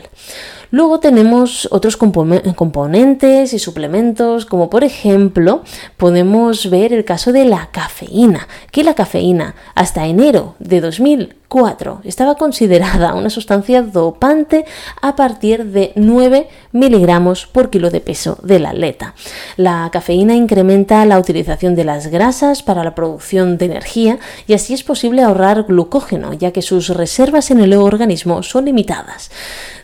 Luego 0.71 0.99
tenemos 0.99 1.69
otros 1.71 1.97
componentes 1.97 3.53
y 3.53 3.59
suplementos, 3.61 4.45
como 4.45 4.71
por 4.71 4.83
ejemplo 4.83 5.63
podemos 5.97 6.69
ver 6.69 6.93
el 6.93 7.05
caso 7.05 7.33
de 7.33 7.45
la 7.45 7.69
cafeína, 7.71 8.49
que 8.73 8.83
la 8.83 8.95
cafeína 8.95 9.55
hasta 9.77 10.07
enero 10.07 10.57
de 10.59 10.81
2000 10.81 11.37
4. 11.55 12.01
Estaba 12.03 12.35
considerada 12.35 13.15
una 13.15 13.31
sustancia 13.31 13.81
dopante 13.81 14.65
a 15.01 15.15
partir 15.15 15.67
de 15.67 15.93
9 15.95 16.49
miligramos 16.73 17.47
por 17.47 17.71
kilo 17.71 17.91
de 17.91 18.01
peso 18.01 18.39
del 18.43 18.67
atleta. 18.67 19.15
La 19.57 19.89
cafeína 19.93 20.35
incrementa 20.35 21.05
la 21.05 21.17
utilización 21.17 21.77
de 21.77 21.85
las 21.85 22.09
grasas 22.09 22.65
para 22.65 22.83
la 22.83 22.97
producción 22.97 23.57
de 23.57 23.67
energía 23.67 24.19
y 24.49 24.55
así 24.55 24.75
es 24.75 24.83
posible 24.83 25.23
ahorrar 25.23 25.63
glucógeno, 25.63 26.33
ya 26.33 26.51
que 26.51 26.61
sus 26.61 26.89
reservas 26.89 27.53
en 27.53 27.61
el 27.61 27.73
organismo 27.75 28.43
son 28.43 28.65
limitadas. 28.65 29.31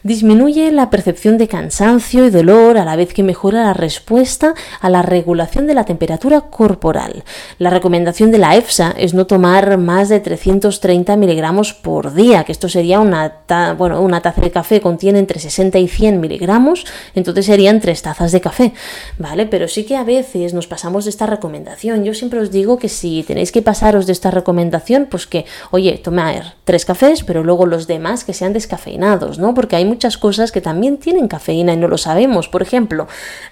Disminuye 0.03 0.73
la 0.73 0.91
percepción 0.91 1.39
de 1.39 1.47
cansancio 1.47 2.27
y 2.27 2.31
dolor 2.31 2.79
a 2.79 2.85
la 2.85 2.97
vez 2.97 3.15
que 3.15 3.23
mejora 3.23 3.62
la 3.62 3.75
respuesta 3.75 4.55
a 4.81 4.91
la 4.91 5.03
regulación 5.03 5.69
de 5.69 5.75
la 5.75 5.85
temperatura 5.85 6.41
corporal. 6.41 7.23
La 7.59 7.71
recomendación 7.71 8.33
de 8.33 8.39
la 8.39 8.57
EFSA 8.57 8.93
es 8.97 9.15
no 9.15 9.27
tomar 9.29 9.79
más 9.79 10.09
de 10.09 10.19
330 10.19 11.15
miligramos 11.17 11.60
por 11.69 12.14
día, 12.14 12.45
que 12.45 12.52
esto 12.52 12.69
sería 12.69 13.00
una, 13.00 13.45
bueno, 13.76 14.00
una 14.00 14.21
taza 14.21 14.40
de 14.40 14.50
café 14.50 14.81
contiene 14.81 15.19
entre 15.19 15.38
60 15.38 15.79
y 15.79 15.88
100 15.88 16.21
miligramos, 16.21 16.87
entonces 17.14 17.47
serían 17.47 17.81
tres 17.81 18.02
tazas 18.02 18.33
de 18.33 18.40
café, 18.40 18.73
¿vale? 19.19 19.47
Pero 19.47 19.69
sí 19.69 19.85
que 19.85 19.97
a 19.97 20.05
veces 20.05 20.55
nos 20.55 20.67
pasamos 20.67 21.05
de 21.05 21.11
esta 21.11 21.26
recomendación. 21.26 22.05
Yo 22.05 22.14
siempre 22.14 22.40
os 22.40 22.50
digo 22.50 22.79
que 22.79 22.88
si 22.88 23.23
tenéis 23.23 23.52
que 23.52 23.62
pasaros 23.62 24.07
de 24.07 24.12
esta 24.12 24.31
recomendación, 24.31 25.07
pues 25.11 25.26
que, 25.26 25.45
oye, 25.71 25.99
tomar 25.99 26.55
tres 26.64 26.85
cafés, 26.85 27.23
pero 27.25 27.45
luego 27.45 27.67
los 27.67 27.87
demás 27.87 28.25
que 28.25 28.35
sean 28.35 28.52
descafeinados, 28.52 29.38
¿no? 29.38 29.55
Porque 29.55 29.76
hay 29.76 29.85
muchas 29.85 30.19
cosas 30.19 30.52
que 30.52 30.61
también 30.61 30.99
tienen 30.99 31.29
cafeína 31.29 31.73
y 31.73 31.76
no 31.76 31.88
lo 31.88 31.99
sabemos. 31.99 32.49
Por 32.49 32.62
ejemplo, 32.62 33.07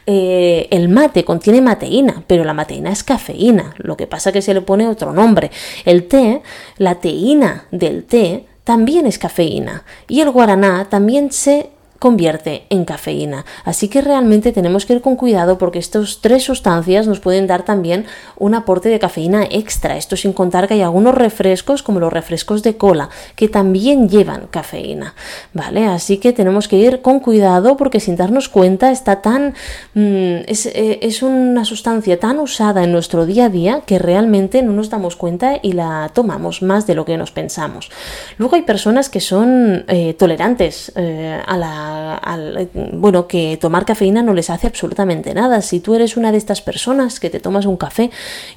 eh, 0.07 0.69
el 0.71 0.89
mate 0.89 1.25
contiene 1.25 1.61
mateína, 1.61 2.23
pero 2.27 2.45
la 2.45 2.55
mateína 2.55 2.91
es 2.91 3.05
cafeína, 3.05 3.75
lo 3.79 3.97
que 3.97 4.07
pasa 4.07 4.33
que 4.33 4.43
se 4.43 4.55
le 4.55 4.63
pone 4.63 4.89
otro 4.89 5.13
nombre. 5.13 5.51
El 5.85 6.09
té, 6.09 6.43
la 6.79 6.97
teína 6.97 7.67
del 7.71 7.98
té 8.05 8.47
también 8.65 9.07
es 9.07 9.19
cafeína 9.19 9.85
y 10.09 10.21
el 10.21 10.31
guaraná 10.31 10.89
también 10.89 11.33
se 11.33 11.71
convierte 11.99 12.65
en 12.71 12.85
cafeína. 12.85 13.45
Así 13.65 13.89
que 13.89 14.01
realmente 14.01 14.53
tenemos 14.53 14.87
que 14.87 14.95
ir 14.95 15.01
con 15.01 15.17
cuidado 15.17 15.59
porque 15.59 15.79
estas 15.79 16.21
tres 16.21 16.45
sustancias 16.45 17.07
nos 17.07 17.21
pueden 17.21 17.47
dar 17.47 17.65
también 17.65 18.07
un 18.37 18.55
aporte 18.55 18.89
de 18.89 18.99
cafeína 18.99 19.45
extra. 19.51 19.97
Esto 19.97 20.17
sin 20.17 20.33
contar 20.33 20.69
que 20.69 20.75
hay 20.75 20.83
algunos 20.83 21.15
refrescos 21.15 21.83
como 21.83 22.01
los 22.01 22.13
refrescos 22.13 22.63
de 22.63 22.77
cola 22.77 23.09
que 23.35 23.49
también 23.49 24.09
llevan 24.09 24.47
cafeína. 24.49 25.15
¿Vale? 25.53 25.87
Así 25.87 26.19
que 26.19 26.33
tenemos 26.33 26.69
que 26.69 26.77
ir 26.77 27.03
con 27.03 27.21
cuidado 27.21 27.77
porque 27.77 28.01
sin 28.01 28.17
darnos 28.17 28.49
cuenta 28.49 28.91
está 28.91 29.21
tan... 29.21 29.55
Mm, 29.95 30.45
es, 30.47 30.67
eh, 30.67 31.01
es, 31.03 31.23
una 31.23 31.65
sustancia 31.65 32.21
tan 32.21 32.39
usada 32.39 32.85
en 32.85 32.93
nuestro 32.93 33.27
día 33.27 33.47
a 33.47 33.49
día 33.49 33.83
que 33.85 33.99
realmente 33.99 34.63
no 34.63 34.73
nos 34.73 34.89
damos 34.89 35.17
cuenta 35.17 35.59
y 35.61 35.73
la 35.73 36.11
tomamos 36.15 36.63
más 36.63 36.87
de 36.87 36.95
lo 36.95 37.05
que 37.05 37.17
nos 37.17 37.33
pensamos. 37.33 37.91
Luego 38.39 38.55
hay 38.55 38.63
personas 38.63 39.09
que 39.09 39.21
son 39.21 39.85
eh, 39.89 40.15
tolerantes 40.15 40.93
eh, 40.95 41.41
a 41.45 41.57
la 41.57 41.88
bueno, 42.93 43.27
que 43.27 43.59
tomar 43.61 43.85
cafeína 43.85 44.23
no 44.23 44.33
les 44.33 44.51
hace 44.51 44.67
absolutamente 44.69 45.35
nada. 45.35 45.61
Si 45.63 45.81
tú 45.81 45.95
eres 45.95 46.17
una 46.17 46.33
de 46.33 46.39
estas 46.39 46.63
personas 46.63 47.21
que 47.21 47.31
te 47.31 47.41
tomas 47.41 47.67
un 47.67 47.77
café 47.77 48.11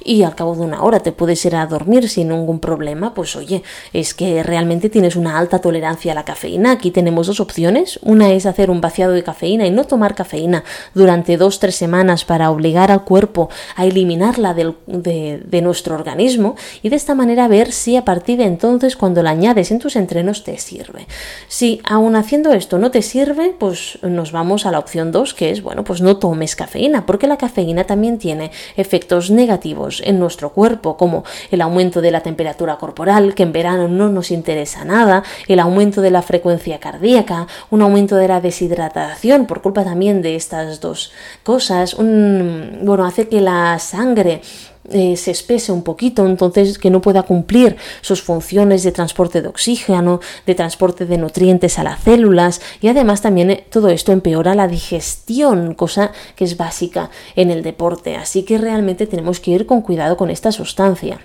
y 0.04 0.22
al 0.22 0.34
cabo 0.34 0.54
de 0.54 0.62
una 0.62 0.82
hora 0.82 1.00
te 1.00 1.12
puedes 1.12 1.44
ir 1.44 1.56
a 1.56 1.66
dormir 1.66 2.08
sin 2.08 2.28
ningún 2.28 2.60
problema, 2.60 3.14
pues 3.14 3.34
oye, 3.36 3.62
es 3.92 4.14
que 4.14 4.42
realmente 4.42 4.88
tienes 4.88 5.16
una 5.16 5.38
alta 5.38 5.58
tolerancia 5.58 6.12
a 6.12 6.14
la 6.14 6.24
cafeína. 6.24 6.72
Aquí 6.72 6.90
tenemos 6.90 7.26
dos 7.26 7.40
opciones. 7.40 7.98
Una 8.02 8.30
es 8.30 8.46
hacer 8.46 8.70
un 8.70 8.80
vaciado 8.80 9.12
de 9.12 9.24
cafeína 9.24 9.66
y 9.66 9.70
no 9.70 9.84
tomar 9.84 10.14
cafeína 10.14 10.62
durante 10.94 11.36
dos, 11.36 11.58
tres 11.58 11.74
semanas 11.74 12.24
para 12.24 12.50
obligar 12.50 12.92
al 12.92 13.04
cuerpo 13.04 13.50
a 13.74 13.86
eliminarla 13.86 14.54
de, 14.54 14.74
de 14.86 15.62
nuestro 15.62 15.96
organismo 15.96 16.54
y 16.82 16.88
de 16.88 16.96
esta 16.96 17.14
manera 17.14 17.48
ver 17.48 17.72
si 17.72 17.96
a 17.96 18.04
partir 18.04 18.38
de 18.38 18.44
entonces 18.44 18.96
cuando 18.96 19.22
la 19.22 19.32
añades 19.32 19.70
en 19.70 19.80
tus 19.80 19.96
entrenos 19.96 20.44
te 20.44 20.56
sirve. 20.58 21.08
Si 21.48 21.80
aún 21.84 22.14
haciendo 22.14 22.52
esto 22.52 22.78
no 22.78 22.90
te 22.90 23.02
sirve, 23.22 23.54
pues 23.56 23.98
nos 24.02 24.32
vamos 24.32 24.66
a 24.66 24.72
la 24.72 24.80
opción 24.80 25.12
2, 25.12 25.34
que 25.34 25.50
es, 25.50 25.62
bueno, 25.62 25.84
pues 25.84 26.00
no 26.00 26.16
tomes 26.16 26.56
cafeína, 26.56 27.06
porque 27.06 27.28
la 27.28 27.36
cafeína 27.36 27.84
también 27.84 28.18
tiene 28.18 28.50
efectos 28.76 29.30
negativos 29.30 30.02
en 30.04 30.18
nuestro 30.18 30.50
cuerpo, 30.50 30.96
como 30.96 31.24
el 31.52 31.60
aumento 31.60 32.00
de 32.00 32.10
la 32.10 32.20
temperatura 32.20 32.78
corporal, 32.78 33.34
que 33.34 33.44
en 33.44 33.52
verano 33.52 33.86
no 33.86 34.08
nos 34.08 34.32
interesa 34.32 34.84
nada, 34.84 35.22
el 35.46 35.60
aumento 35.60 36.00
de 36.00 36.10
la 36.10 36.22
frecuencia 36.22 36.80
cardíaca, 36.80 37.46
un 37.70 37.82
aumento 37.82 38.16
de 38.16 38.26
la 38.26 38.40
deshidratación 38.40 39.46
por 39.46 39.62
culpa 39.62 39.84
también 39.84 40.20
de 40.20 40.34
estas 40.34 40.80
dos 40.80 41.12
cosas, 41.44 41.94
un, 41.94 42.80
bueno, 42.82 43.04
hace 43.04 43.28
que 43.28 43.40
la 43.40 43.78
sangre 43.78 44.42
eh, 44.90 45.16
se 45.16 45.30
espese 45.30 45.70
un 45.72 45.82
poquito, 45.82 46.26
entonces 46.26 46.78
que 46.78 46.90
no 46.90 47.00
pueda 47.00 47.22
cumplir 47.22 47.76
sus 48.00 48.22
funciones 48.22 48.82
de 48.82 48.92
transporte 48.92 49.40
de 49.40 49.48
oxígeno, 49.48 50.20
de 50.46 50.54
transporte 50.54 51.06
de 51.06 51.18
nutrientes 51.18 51.78
a 51.78 51.84
las 51.84 52.00
células 52.00 52.60
y 52.80 52.88
además 52.88 53.22
también 53.22 53.50
eh, 53.50 53.64
todo 53.70 53.88
esto 53.88 54.12
empeora 54.12 54.54
la 54.54 54.68
digestión, 54.68 55.74
cosa 55.74 56.12
que 56.36 56.44
es 56.44 56.56
básica 56.56 57.10
en 57.36 57.50
el 57.50 57.62
deporte, 57.62 58.16
así 58.16 58.42
que 58.42 58.58
realmente 58.58 59.06
tenemos 59.06 59.40
que 59.40 59.52
ir 59.52 59.66
con 59.66 59.82
cuidado 59.82 60.16
con 60.16 60.30
esta 60.30 60.52
sustancia. 60.52 61.20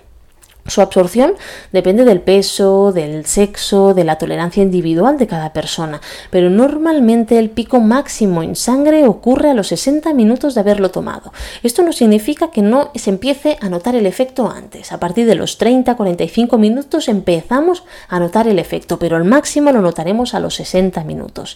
Su 0.67 0.81
absorción 0.81 1.33
depende 1.71 2.03
del 2.03 2.19
peso, 2.19 2.91
del 2.91 3.25
sexo, 3.25 3.93
de 3.93 4.03
la 4.03 4.17
tolerancia 4.17 4.61
individual 4.61 5.17
de 5.17 5.25
cada 5.25 5.53
persona, 5.53 6.01
pero 6.29 6.49
normalmente 6.49 7.39
el 7.39 7.49
pico 7.49 7.79
máximo 7.79 8.43
en 8.43 8.55
sangre 8.55 9.07
ocurre 9.07 9.49
a 9.49 9.53
los 9.53 9.67
60 9.67 10.13
minutos 10.13 10.55
de 10.55 10.61
haberlo 10.61 10.91
tomado. 10.91 11.31
Esto 11.63 11.83
no 11.83 11.93
significa 11.93 12.51
que 12.51 12.61
no 12.61 12.91
se 12.95 13.09
empiece 13.09 13.57
a 13.61 13.69
notar 13.69 13.95
el 13.95 14.05
efecto 14.05 14.49
antes. 14.49 14.91
A 14.91 14.99
partir 14.99 15.25
de 15.25 15.35
los 15.35 15.57
30-45 15.57 16.57
minutos 16.57 17.07
empezamos 17.07 17.83
a 18.09 18.19
notar 18.19 18.47
el 18.47 18.59
efecto, 18.59 18.99
pero 18.99 19.15
el 19.15 19.23
máximo 19.23 19.71
lo 19.71 19.81
notaremos 19.81 20.33
a 20.33 20.39
los 20.39 20.55
60 20.55 21.03
minutos. 21.05 21.55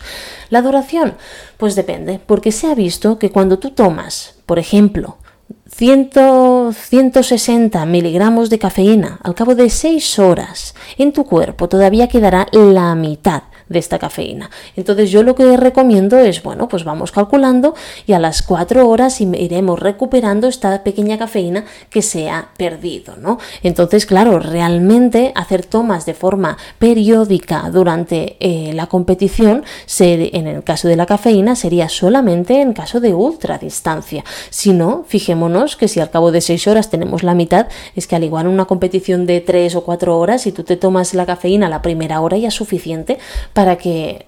La 0.49 0.61
duración, 0.61 1.15
pues 1.57 1.75
depende, 1.75 2.19
porque 2.25 2.51
se 2.51 2.67
ha 2.67 2.75
visto 2.75 3.19
que 3.19 3.29
cuando 3.29 3.59
tú 3.59 3.71
tomas, 3.71 4.35
por 4.45 4.57
ejemplo, 4.57 5.17
160 5.67 7.85
miligramos 7.85 8.49
de 8.49 8.59
cafeína. 8.59 9.19
Al 9.23 9.35
cabo 9.35 9.55
de 9.55 9.69
6 9.69 10.19
horas 10.19 10.75
en 10.97 11.13
tu 11.13 11.23
cuerpo 11.25 11.69
todavía 11.69 12.07
quedará 12.07 12.47
la 12.51 12.95
mitad 12.95 13.43
de 13.71 13.79
esta 13.79 13.97
cafeína. 13.99 14.49
Entonces 14.75 15.11
yo 15.11 15.23
lo 15.23 15.35
que 15.35 15.57
recomiendo 15.57 16.17
es, 16.17 16.43
bueno, 16.43 16.67
pues 16.67 16.83
vamos 16.83 17.11
calculando 17.11 17.73
y 18.05 18.13
a 18.13 18.19
las 18.19 18.41
4 18.41 18.87
horas 18.87 19.21
iremos 19.21 19.79
recuperando 19.79 20.47
esta 20.47 20.83
pequeña 20.83 21.17
cafeína 21.17 21.65
que 21.89 22.01
se 22.01 22.29
ha 22.29 22.49
perdido, 22.57 23.15
¿no? 23.17 23.39
Entonces, 23.63 24.05
claro, 24.05 24.39
realmente 24.39 25.31
hacer 25.35 25.65
tomas 25.65 26.05
de 26.05 26.13
forma 26.13 26.57
periódica 26.79 27.69
durante 27.71 28.37
eh, 28.39 28.73
la 28.73 28.87
competición, 28.87 29.63
en 29.99 30.47
el 30.47 30.63
caso 30.63 30.87
de 30.87 30.95
la 30.95 31.05
cafeína, 31.05 31.55
sería 31.55 31.87
solamente 31.89 32.61
en 32.61 32.73
caso 32.73 32.99
de 32.99 33.13
ultradistancia. 33.13 34.23
Si 34.49 34.73
no, 34.73 35.05
fijémonos 35.07 35.75
que 35.75 35.87
si 35.87 35.99
al 35.99 36.09
cabo 36.09 36.31
de 36.31 36.41
6 36.41 36.67
horas 36.67 36.89
tenemos 36.89 37.23
la 37.23 37.35
mitad, 37.35 37.67
es 37.95 38.07
que 38.07 38.15
al 38.15 38.23
igual 38.23 38.47
en 38.47 38.53
una 38.53 38.65
competición 38.65 39.25
de 39.25 39.39
3 39.41 39.75
o 39.75 39.83
4 39.83 40.17
horas, 40.17 40.41
si 40.41 40.51
tú 40.51 40.63
te 40.63 40.75
tomas 40.75 41.13
la 41.13 41.25
cafeína 41.25 41.69
la 41.69 41.81
primera 41.81 42.21
hora 42.21 42.37
ya 42.37 42.49
es 42.49 42.53
suficiente 42.53 43.19
para 43.53 43.60
para 43.61 43.77
que 43.77 44.25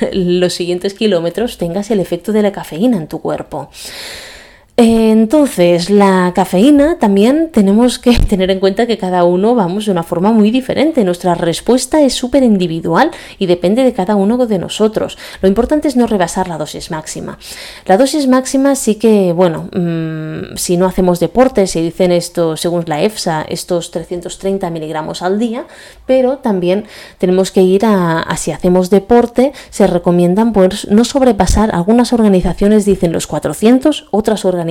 los 0.12 0.54
siguientes 0.54 0.94
kilómetros 0.94 1.58
tengas 1.58 1.90
el 1.90 2.00
efecto 2.00 2.32
de 2.32 2.40
la 2.40 2.52
cafeína 2.52 2.96
en 2.96 3.06
tu 3.06 3.20
cuerpo. 3.20 3.68
Entonces, 4.82 5.90
la 5.90 6.32
cafeína 6.34 6.96
también 6.98 7.50
tenemos 7.52 7.98
que 7.98 8.18
tener 8.30 8.50
en 8.50 8.60
cuenta 8.60 8.86
que 8.86 8.96
cada 8.96 9.24
uno 9.24 9.54
vamos 9.54 9.84
de 9.84 9.92
una 9.92 10.02
forma 10.02 10.32
muy 10.32 10.50
diferente. 10.50 11.04
Nuestra 11.04 11.34
respuesta 11.34 12.00
es 12.00 12.14
súper 12.14 12.42
individual 12.42 13.10
y 13.38 13.44
depende 13.44 13.84
de 13.84 13.92
cada 13.92 14.16
uno 14.16 14.38
de 14.46 14.58
nosotros. 14.58 15.18
Lo 15.42 15.48
importante 15.48 15.86
es 15.86 15.96
no 15.96 16.06
rebasar 16.06 16.48
la 16.48 16.56
dosis 16.56 16.90
máxima. 16.90 17.38
La 17.84 17.98
dosis 17.98 18.26
máxima 18.26 18.74
sí 18.74 18.94
que, 18.94 19.34
bueno, 19.34 19.68
mm, 19.70 20.56
si 20.56 20.78
no 20.78 20.86
hacemos 20.86 21.20
deporte, 21.20 21.66
se 21.66 21.82
dicen 21.82 22.10
esto, 22.10 22.56
según 22.56 22.84
la 22.86 23.02
EFSA, 23.02 23.42
estos 23.50 23.90
330 23.90 24.70
miligramos 24.70 25.20
al 25.20 25.38
día, 25.38 25.66
pero 26.06 26.38
también 26.38 26.86
tenemos 27.18 27.50
que 27.50 27.60
ir 27.60 27.84
a, 27.84 28.20
a 28.20 28.36
si 28.38 28.50
hacemos 28.50 28.88
deporte, 28.88 29.52
se 29.68 29.86
recomiendan 29.86 30.54
pues 30.54 30.88
no 30.88 31.04
sobrepasar, 31.04 31.74
algunas 31.74 32.14
organizaciones 32.14 32.86
dicen 32.86 33.12
los 33.12 33.26
400, 33.26 34.08
otras 34.10 34.46
organizaciones 34.46 34.69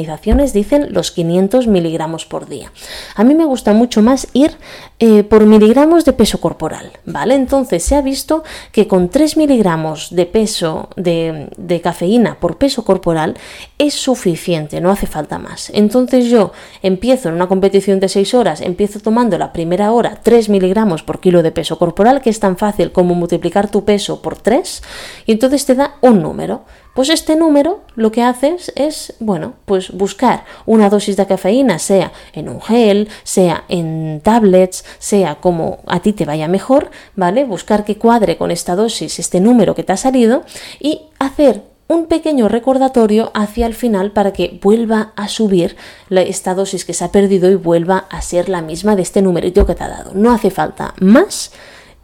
dicen 0.54 0.88
los 0.92 1.12
500 1.12 1.68
miligramos 1.68 2.26
por 2.26 2.48
día. 2.48 2.72
A 3.16 3.24
mí 3.24 3.34
me 3.36 3.46
gusta 3.46 3.74
mucho 3.74 4.02
más 4.02 4.28
ir 4.34 4.58
eh, 5.02 5.24
por 5.24 5.46
miligramos 5.46 6.04
de 6.04 6.12
peso 6.12 6.42
corporal, 6.42 6.92
¿vale? 7.06 7.36
Entonces 7.36 7.84
se 7.84 7.96
ha 7.96 8.02
visto 8.02 8.44
que 8.74 8.88
con 8.88 9.08
3 9.08 9.38
miligramos 9.38 10.14
de 10.14 10.26
peso 10.26 10.90
de, 10.98 11.50
de 11.56 11.80
cafeína 11.80 12.38
por 12.40 12.58
peso 12.58 12.84
corporal 12.84 13.38
es 13.78 13.94
suficiente, 13.94 14.82
no 14.82 14.92
hace 14.92 15.08
falta 15.08 15.40
más. 15.40 15.72
Entonces 15.74 16.26
yo 16.26 16.52
empiezo 16.82 17.30
en 17.30 17.36
una 17.36 17.48
competición 17.48 18.02
de 18.02 18.10
6 18.10 18.34
horas, 18.34 18.60
empiezo 18.60 19.00
tomando 19.00 19.38
la 19.38 19.54
primera 19.54 19.94
hora 19.94 20.20
3 20.22 20.50
miligramos 20.50 21.02
por 21.02 21.22
kilo 21.22 21.44
de 21.44 21.52
peso 21.52 21.80
corporal, 21.80 22.22
que 22.22 22.30
es 22.30 22.42
tan 22.42 22.58
fácil 22.58 22.92
como 22.92 23.16
multiplicar 23.16 23.72
tu 23.72 23.86
peso 23.86 24.22
por 24.22 24.38
3, 24.38 24.84
y 25.26 25.32
entonces 25.32 25.66
te 25.66 25.76
da 25.76 25.96
un 26.02 26.22
número. 26.22 26.66
Pues 26.94 27.10
este 27.10 27.38
número 27.38 27.82
lo 27.96 28.12
que 28.12 28.24
haces 28.24 28.74
es, 28.76 29.14
bueno, 29.20 29.54
pues 29.66 29.92
buscar 29.92 30.44
una 30.66 30.90
dosis 30.90 31.16
de 31.16 31.28
cafeína, 31.28 31.80
sea 31.80 32.12
en 32.34 32.50
un 32.50 32.62
gel, 32.62 33.08
sea 33.24 33.64
en 33.70 34.20
tablets, 34.22 34.84
sea 34.98 35.36
como 35.36 35.80
a 35.88 36.02
ti 36.02 36.14
te 36.14 36.26
vaya 36.26 36.48
mejor, 36.48 36.90
¿vale? 37.16 37.46
Buscar 37.46 37.86
que 37.86 37.98
cuadre 37.98 38.38
con 38.38 38.52
esta 38.52 38.76
dosis, 38.76 39.20
este 39.20 39.40
número 39.40 39.76
que 39.76 39.84
te 39.84 39.94
ha 39.94 39.98
salido 39.98 40.44
y 40.80 41.02
hacer 41.20 41.64
un 41.88 42.06
pequeño 42.06 42.48
recordatorio 42.48 43.32
hacia 43.34 43.66
el 43.66 43.74
final 43.74 44.12
para 44.12 44.32
que 44.32 44.60
vuelva 44.62 45.12
a 45.16 45.28
subir 45.28 45.76
esta 46.12 46.54
dosis 46.54 46.86
que 46.86 46.94
se 46.94 47.04
ha 47.04 47.12
perdido 47.12 47.50
y 47.50 47.56
vuelva 47.56 48.06
a 48.12 48.22
ser 48.22 48.48
la 48.48 48.62
misma 48.62 48.96
de 48.96 49.02
este 49.02 49.24
numerito 49.24 49.66
que 49.66 49.74
te 49.74 49.84
ha 49.84 49.90
dado. 49.90 50.12
No 50.14 50.32
hace 50.32 50.52
falta 50.52 50.94
más 51.00 51.52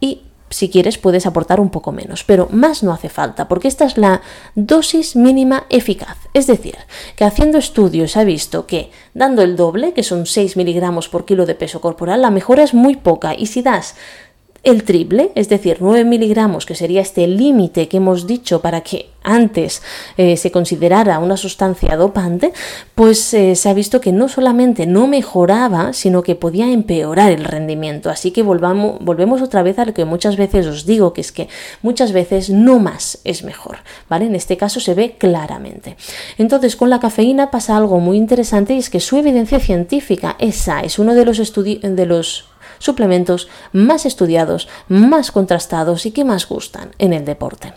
y 0.00 0.22
si 0.50 0.68
quieres 0.70 0.98
puedes 0.98 1.26
aportar 1.26 1.60
un 1.60 1.70
poco 1.70 1.92
menos, 1.92 2.24
pero 2.24 2.48
más 2.50 2.82
no 2.82 2.92
hace 2.92 3.08
falta, 3.08 3.48
porque 3.48 3.68
esta 3.68 3.84
es 3.84 3.98
la 3.98 4.22
dosis 4.54 5.16
mínima 5.16 5.66
eficaz. 5.70 6.16
Es 6.34 6.46
decir, 6.46 6.76
que 7.16 7.24
haciendo 7.24 7.58
estudios 7.58 8.16
ha 8.16 8.24
visto 8.24 8.66
que 8.66 8.90
dando 9.14 9.42
el 9.42 9.56
doble, 9.56 9.92
que 9.92 10.02
son 10.02 10.26
6 10.26 10.56
miligramos 10.56 11.08
por 11.08 11.24
kilo 11.24 11.46
de 11.46 11.54
peso 11.54 11.80
corporal, 11.80 12.22
la 12.22 12.30
mejora 12.30 12.62
es 12.62 12.74
muy 12.74 12.96
poca 12.96 13.34
y 13.34 13.46
si 13.46 13.62
das 13.62 13.96
el 14.66 14.82
triple, 14.82 15.30
es 15.36 15.48
decir, 15.48 15.76
9 15.78 16.04
miligramos, 16.04 16.66
que 16.66 16.74
sería 16.74 17.00
este 17.00 17.28
límite 17.28 17.86
que 17.86 17.98
hemos 17.98 18.26
dicho 18.26 18.60
para 18.60 18.80
que 18.80 19.10
antes 19.22 19.80
eh, 20.16 20.36
se 20.36 20.50
considerara 20.50 21.20
una 21.20 21.36
sustancia 21.36 21.96
dopante, 21.96 22.52
pues 22.96 23.32
eh, 23.32 23.54
se 23.54 23.68
ha 23.68 23.74
visto 23.74 24.00
que 24.00 24.10
no 24.10 24.28
solamente 24.28 24.86
no 24.86 25.06
mejoraba, 25.06 25.92
sino 25.92 26.22
que 26.24 26.34
podía 26.34 26.72
empeorar 26.72 27.30
el 27.30 27.44
rendimiento. 27.44 28.10
Así 28.10 28.32
que 28.32 28.42
volvamos, 28.42 28.98
volvemos 29.00 29.40
otra 29.40 29.62
vez 29.62 29.78
a 29.78 29.84
lo 29.84 29.94
que 29.94 30.04
muchas 30.04 30.36
veces 30.36 30.66
os 30.66 30.84
digo, 30.84 31.12
que 31.12 31.20
es 31.20 31.30
que 31.30 31.48
muchas 31.82 32.10
veces 32.10 32.50
no 32.50 32.80
más 32.80 33.20
es 33.22 33.44
mejor, 33.44 33.78
¿vale? 34.08 34.26
En 34.26 34.34
este 34.34 34.56
caso 34.56 34.80
se 34.80 34.94
ve 34.94 35.14
claramente. 35.16 35.96
Entonces, 36.38 36.74
con 36.74 36.90
la 36.90 36.98
cafeína 36.98 37.52
pasa 37.52 37.76
algo 37.76 38.00
muy 38.00 38.16
interesante 38.16 38.74
y 38.74 38.78
es 38.78 38.90
que 38.90 38.98
su 38.98 39.16
evidencia 39.16 39.60
científica, 39.60 40.34
esa 40.40 40.80
es 40.80 40.98
uno 40.98 41.14
de 41.14 41.24
los, 41.24 41.54
de 41.54 42.06
los 42.06 42.46
suplementos 42.78 43.48
más 43.72 44.06
estudiados, 44.06 44.68
más 44.88 45.30
contrastados 45.32 46.06
y 46.06 46.10
que 46.10 46.24
más 46.24 46.48
gustan 46.48 46.90
en 46.98 47.12
el 47.12 47.24
deporte. 47.24 47.72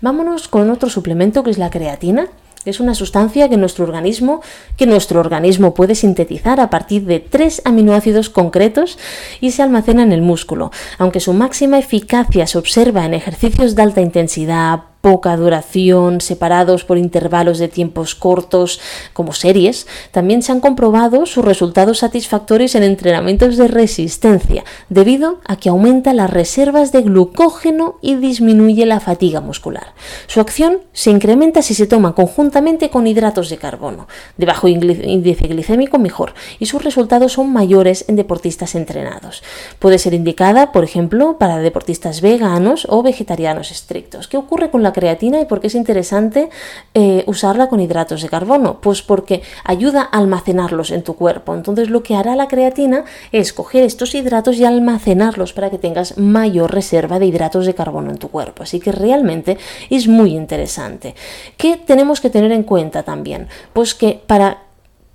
Vámonos 0.00 0.48
con 0.48 0.70
otro 0.70 0.88
suplemento 0.88 1.42
que 1.42 1.50
es 1.50 1.58
la 1.58 1.70
creatina. 1.70 2.28
Es 2.64 2.78
una 2.78 2.94
sustancia 2.94 3.48
que 3.48 3.56
nuestro 3.56 3.84
organismo, 3.84 4.40
que 4.76 4.86
nuestro 4.86 5.18
organismo 5.18 5.74
puede 5.74 5.96
sintetizar 5.96 6.60
a 6.60 6.70
partir 6.70 7.04
de 7.06 7.18
tres 7.18 7.60
aminoácidos 7.64 8.30
concretos 8.30 8.98
y 9.40 9.50
se 9.50 9.62
almacena 9.62 10.04
en 10.04 10.12
el 10.12 10.22
músculo. 10.22 10.70
Aunque 10.98 11.18
su 11.18 11.32
máxima 11.32 11.78
eficacia 11.78 12.46
se 12.46 12.58
observa 12.58 13.04
en 13.04 13.14
ejercicios 13.14 13.74
de 13.74 13.82
alta 13.82 14.00
intensidad, 14.00 14.91
poca 15.02 15.36
duración, 15.36 16.22
separados 16.22 16.84
por 16.84 16.96
intervalos 16.96 17.58
de 17.58 17.68
tiempos 17.68 18.14
cortos, 18.14 18.80
como 19.12 19.34
series, 19.34 19.86
también 20.12 20.42
se 20.42 20.52
han 20.52 20.60
comprobado 20.60 21.26
sus 21.26 21.44
resultados 21.44 21.98
satisfactorios 21.98 22.74
en 22.76 22.84
entrenamientos 22.84 23.56
de 23.58 23.68
resistencia, 23.68 24.64
debido 24.88 25.40
a 25.44 25.56
que 25.56 25.68
aumenta 25.68 26.14
las 26.14 26.30
reservas 26.30 26.92
de 26.92 27.02
glucógeno 27.02 27.98
y 28.00 28.14
disminuye 28.14 28.86
la 28.86 29.00
fatiga 29.00 29.40
muscular. 29.40 29.92
Su 30.28 30.40
acción 30.40 30.78
se 30.92 31.10
incrementa 31.10 31.62
si 31.62 31.74
se 31.74 31.86
toma 31.86 32.14
conjuntamente 32.14 32.88
con 32.88 33.06
hidratos 33.06 33.50
de 33.50 33.58
carbono, 33.58 34.06
de 34.36 34.46
bajo 34.46 34.68
índice 34.68 35.48
glicémico 35.48 35.98
mejor, 35.98 36.34
y 36.60 36.66
sus 36.66 36.84
resultados 36.84 37.32
son 37.32 37.52
mayores 37.52 38.04
en 38.08 38.14
deportistas 38.14 38.76
entrenados. 38.76 39.42
Puede 39.80 39.98
ser 39.98 40.14
indicada, 40.14 40.70
por 40.70 40.84
ejemplo, 40.84 41.38
para 41.38 41.58
deportistas 41.58 42.20
veganos 42.20 42.86
o 42.88 43.02
vegetarianos 43.02 43.72
estrictos. 43.72 44.28
¿Qué 44.28 44.36
ocurre 44.36 44.70
con 44.70 44.84
la 44.84 44.91
creatina 44.92 45.40
y 45.40 45.44
por 45.44 45.60
qué 45.60 45.66
es 45.66 45.74
interesante 45.74 46.50
eh, 46.94 47.24
usarla 47.26 47.68
con 47.68 47.80
hidratos 47.80 48.22
de 48.22 48.28
carbono? 48.28 48.80
Pues 48.80 49.02
porque 49.02 49.42
ayuda 49.64 50.08
a 50.10 50.18
almacenarlos 50.18 50.90
en 50.90 51.02
tu 51.02 51.14
cuerpo. 51.14 51.54
Entonces 51.54 51.90
lo 51.90 52.02
que 52.02 52.14
hará 52.14 52.36
la 52.36 52.48
creatina 52.48 53.04
es 53.32 53.52
coger 53.52 53.84
estos 53.84 54.14
hidratos 54.14 54.56
y 54.56 54.64
almacenarlos 54.64 55.52
para 55.52 55.70
que 55.70 55.78
tengas 55.78 56.18
mayor 56.18 56.72
reserva 56.72 57.18
de 57.18 57.26
hidratos 57.26 57.66
de 57.66 57.74
carbono 57.74 58.10
en 58.10 58.18
tu 58.18 58.28
cuerpo. 58.28 58.62
Así 58.62 58.80
que 58.80 58.92
realmente 58.92 59.58
es 59.90 60.08
muy 60.08 60.34
interesante. 60.34 61.14
¿Qué 61.56 61.76
tenemos 61.76 62.20
que 62.20 62.30
tener 62.30 62.52
en 62.52 62.62
cuenta 62.62 63.02
también? 63.02 63.48
Pues 63.72 63.94
que 63.94 64.20
para 64.26 64.62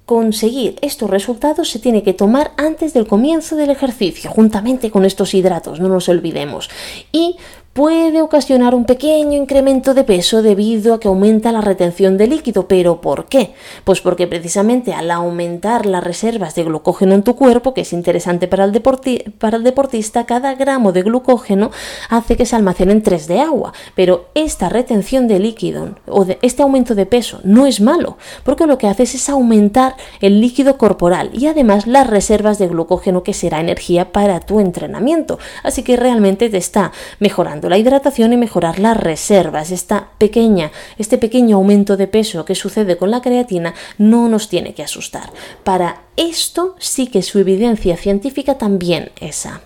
conseguir 0.08 0.80
estos 0.82 1.10
resultados 1.10 1.70
se 1.70 1.80
tiene 1.80 2.02
que 2.02 2.14
tomar 2.14 2.54
antes 2.56 2.94
del 2.94 3.08
comienzo 3.08 3.58
del 3.58 3.72
ejercicio, 3.72 4.32
juntamente 4.32 4.90
con 4.90 5.04
estos 5.04 5.34
hidratos, 5.34 5.82
no 5.82 5.90
nos 5.90 6.08
olvidemos. 6.08 6.70
Y 7.12 7.36
puede 7.78 8.24
ocasionar 8.24 8.74
un 8.74 8.86
pequeño 8.86 9.38
incremento 9.38 9.94
de 9.94 10.04
peso 10.04 10.42
debido 10.42 10.96
a 10.96 11.00
que 11.00 11.10
aumenta 11.10 11.52
la 11.52 11.62
retención 11.62 12.18
de 12.18 12.26
líquido. 12.26 12.68
¿Pero 12.68 13.02
por 13.02 13.26
qué? 13.26 13.54
Pues 13.84 14.02
porque 14.02 14.26
precisamente 14.26 14.94
al 14.94 15.12
aumentar 15.12 15.86
las 15.86 16.04
reservas 16.04 16.56
de 16.56 16.64
glucógeno 16.64 17.14
en 17.14 17.22
tu 17.22 17.36
cuerpo, 17.36 17.76
que 17.76 17.82
es 17.82 17.94
interesante 17.94 18.48
para 18.48 18.64
el, 18.64 18.72
deportista, 18.72 20.26
cada 20.26 20.56
gramo 20.56 20.92
de 20.92 21.04
glucógeno 21.04 21.70
hace 22.10 22.36
que 22.36 22.48
se 22.48 22.56
almacenen 22.56 23.04
3 23.04 23.28
de 23.28 23.42
agua. 23.42 23.74
Pero 23.94 24.30
esta 24.34 24.70
retención 24.70 25.28
de 25.28 25.38
líquido 25.38 25.98
o 26.08 26.26
este 26.42 26.64
aumento 26.64 26.96
de 26.96 27.06
peso 27.06 27.42
no 27.44 27.68
es 27.68 27.80
malo, 27.80 28.18
porque 28.44 28.66
lo 28.66 28.80
que 28.80 28.88
hace 28.88 29.04
es 29.04 29.30
aumentar 29.30 29.96
el 30.20 30.42
líquido 30.42 30.80
corporal 30.80 31.30
y 31.32 31.46
además 31.46 31.86
las 31.86 32.08
reservas 32.08 32.58
de 32.58 32.70
glucógeno 32.70 33.22
que 33.22 33.36
será 33.36 33.60
energía 33.60 34.12
para 34.12 34.40
tu 34.40 34.60
entrenamiento. 34.60 35.38
Así 35.62 35.84
que 35.84 35.96
realmente 35.96 36.50
te 36.50 36.58
está 36.58 36.92
mejorando 37.20 37.67
la 37.70 37.78
hidratación 37.78 38.34
y 38.34 38.38
mejorar 38.38 38.80
las 38.80 38.98
reservas. 38.98 39.72
Esta 39.72 40.10
pequeña, 40.18 40.72
este 40.98 41.18
pequeño 41.18 41.58
aumento 41.58 41.98
de 41.98 42.08
peso 42.08 42.46
que 42.46 42.56
sucede 42.56 42.98
con 42.98 43.12
la 43.12 43.22
creatina 43.22 43.74
no 43.98 44.30
nos 44.30 44.50
tiene 44.50 44.74
que 44.74 44.84
asustar. 44.84 45.32
Para 45.64 46.02
esto 46.16 46.76
sí 46.80 47.08
que 47.08 47.22
su 47.22 47.40
evidencia 47.40 47.98
científica 47.98 48.58
también 48.58 49.12
esa. 49.20 49.62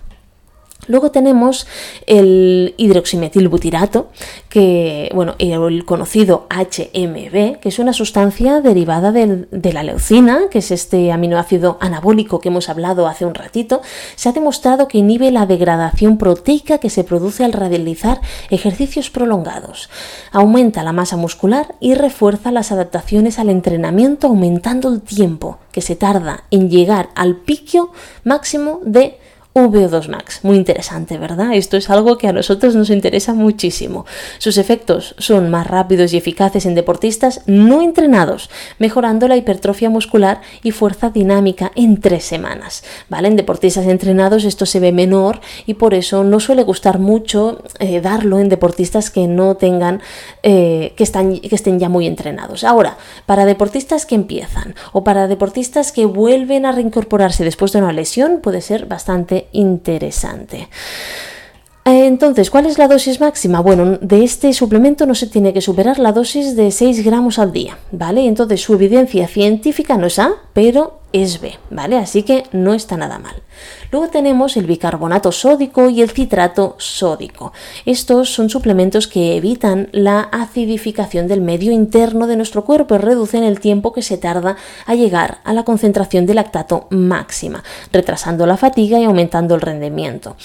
Luego 0.88 1.12
tenemos 1.12 1.68
el 2.08 2.74
hidroximetilbutirato, 2.78 4.10
que, 4.50 5.10
bueno, 5.14 5.36
el 5.40 5.86
conocido 5.86 6.48
HMB, 6.50 7.60
que 7.60 7.70
es 7.70 7.80
una 7.80 7.94
sustancia 7.94 8.62
derivada 8.62 9.12
de 9.12 9.74
la 9.74 9.84
leucina, 9.84 10.42
que 10.50 10.60
es 10.60 10.72
este 10.72 11.12
aminoácido 11.12 11.78
anabólico 11.80 12.40
que 12.40 12.50
hemos 12.50 12.68
hablado 12.68 13.08
hace 13.08 13.26
un 13.26 13.36
ratito. 13.36 13.82
Se 14.16 14.28
ha 14.30 14.34
demostrado 14.34 14.88
que 14.88 14.98
inhibe 14.98 15.32
la 15.32 15.46
degradación 15.46 16.18
proteica 16.18 16.80
que 16.80 16.90
se 16.90 17.04
produce 17.04 17.44
al 17.44 17.54
realizar 17.54 18.20
ejercicios 18.50 19.10
prolongados. 19.10 19.90
Aumenta 20.32 20.84
la 20.84 20.94
masa 20.94 21.16
muscular 21.16 21.76
y 21.80 21.94
refuerza 21.94 22.52
las 22.52 22.72
adaptaciones 22.72 23.40
al 23.40 23.50
entrenamiento, 23.50 24.28
aumentando 24.28 24.90
el 24.90 25.02
tiempo 25.02 25.60
que 25.72 25.82
se 25.82 25.96
tarda 25.96 26.44
en 26.52 26.70
llegar 26.70 27.10
al 27.16 27.38
pico 27.38 27.92
máximo 28.24 28.82
de 28.84 29.21
VO2 29.54 30.08
Max. 30.08 30.40
Muy 30.44 30.56
interesante, 30.56 31.18
¿verdad? 31.18 31.54
Esto 31.54 31.76
es 31.76 31.90
algo 31.90 32.18
que 32.18 32.28
a 32.28 32.34
nosotros 32.34 32.76
nos 32.76 32.90
interesa 32.90 33.34
muchísimo. 33.34 34.06
Sus 34.38 34.58
efectos 34.58 35.14
son 35.18 35.50
más 35.50 35.68
rápidos 35.68 36.14
y 36.14 36.18
eficaces 36.18 36.66
en 36.66 36.76
deportistas 36.76 37.42
no 37.48 37.82
entrenados, 37.82 38.50
mejorando 38.80 39.28
la 39.28 39.36
hipertrofia 39.36 39.90
muscular 39.90 40.42
y 40.64 40.72
fuerza 40.72 41.10
dinámica 41.10 41.72
en 41.76 42.00
tres 42.00 42.24
semanas. 42.24 42.84
¿Vale? 43.10 43.28
En 43.28 43.36
deportistas 43.36 43.88
entrenados 43.88 44.46
esto 44.46 44.66
se 44.66 44.80
ve 44.80 44.92
menor 44.92 45.42
y 45.66 45.74
por 45.74 45.94
eso 45.94 46.24
no 46.24 46.40
suele 46.40 46.64
gustar 46.64 47.00
mucho 47.00 47.64
eh, 47.80 48.00
darlo 48.00 48.40
en 48.40 48.48
deportistas 48.48 49.12
que 49.12 49.28
no 49.28 49.56
tengan, 49.56 50.02
eh, 50.44 50.94
que, 50.96 51.04
están, 51.04 51.40
que 51.40 51.56
estén 51.56 51.80
ya 51.80 51.90
muy 51.90 52.08
entrenados. 52.08 52.64
Ahora, 52.64 52.98
para 53.26 53.46
deportistas 53.46 54.06
que 54.06 54.16
empiezan 54.16 54.76
o 54.94 55.04
para 55.04 55.28
deportistas 55.28 55.92
que 55.92 56.06
vuelven 56.06 56.66
a 56.66 56.72
reincorporarse 56.72 57.44
después 57.44 57.74
de 57.74 57.80
una 57.80 57.92
lesión, 57.92 58.40
puede 58.42 58.62
ser 58.62 58.86
bastante 58.86 59.41
interesante. 59.52 60.70
Entonces, 61.84 62.52
¿cuál 62.52 62.68
es 62.68 62.78
la 62.78 62.88
dosis 62.88 63.20
máxima? 63.20 63.60
Bueno, 63.60 63.98
de 64.00 64.24
este 64.24 64.54
suplemento 64.54 65.08
no 65.08 65.16
se 65.16 65.26
tiene 65.28 65.52
que 65.52 65.62
superar 65.62 65.98
la 65.98 66.12
dosis 66.12 66.56
de 66.56 66.70
6 66.70 67.04
gramos 67.04 67.40
al 67.40 67.52
día, 67.52 67.80
¿vale? 67.92 68.28
Entonces 68.28 68.62
su 68.62 68.76
evidencia 68.76 69.28
científica 69.28 69.98
no 69.98 70.06
es 70.06 70.20
A, 70.20 70.32
pero 70.54 71.01
es 71.14 71.42
B, 71.42 71.58
¿vale? 71.70 71.98
Así 71.98 72.24
que 72.24 72.44
no 72.52 72.74
está 72.74 72.98
nada 72.98 73.20
mal. 73.20 73.36
Luego 73.92 74.08
tenemos 74.08 74.56
el 74.56 74.66
bicarbonato 74.66 75.32
sódico 75.32 75.90
y 75.90 76.02
el 76.02 76.10
citrato 76.10 76.76
sódico. 76.78 77.52
Estos 77.86 78.34
son 78.34 78.50
suplementos 78.50 79.08
que 79.08 79.36
evitan 79.36 79.90
la 79.92 80.22
acidificación 80.22 81.28
del 81.28 81.42
medio 81.42 81.72
interno 81.72 82.28
de 82.28 82.38
nuestro 82.38 82.64
cuerpo 82.64 82.96
y 82.96 83.00
reducen 83.00 83.44
el 83.44 83.60
tiempo 83.60 83.92
que 83.92 84.02
se 84.02 84.18
tarda 84.18 84.56
a 84.86 84.96
llegar 84.96 85.40
a 85.44 85.54
la 85.54 85.64
concentración 85.64 86.26
de 86.26 86.34
lactato 86.34 86.88
máxima, 86.90 87.64
retrasando 87.92 88.46
la 88.46 88.58
fatiga 88.58 89.00
y 89.00 89.04
aumentando 89.04 89.56
el 89.56 89.62
rendimiento. 89.62 90.38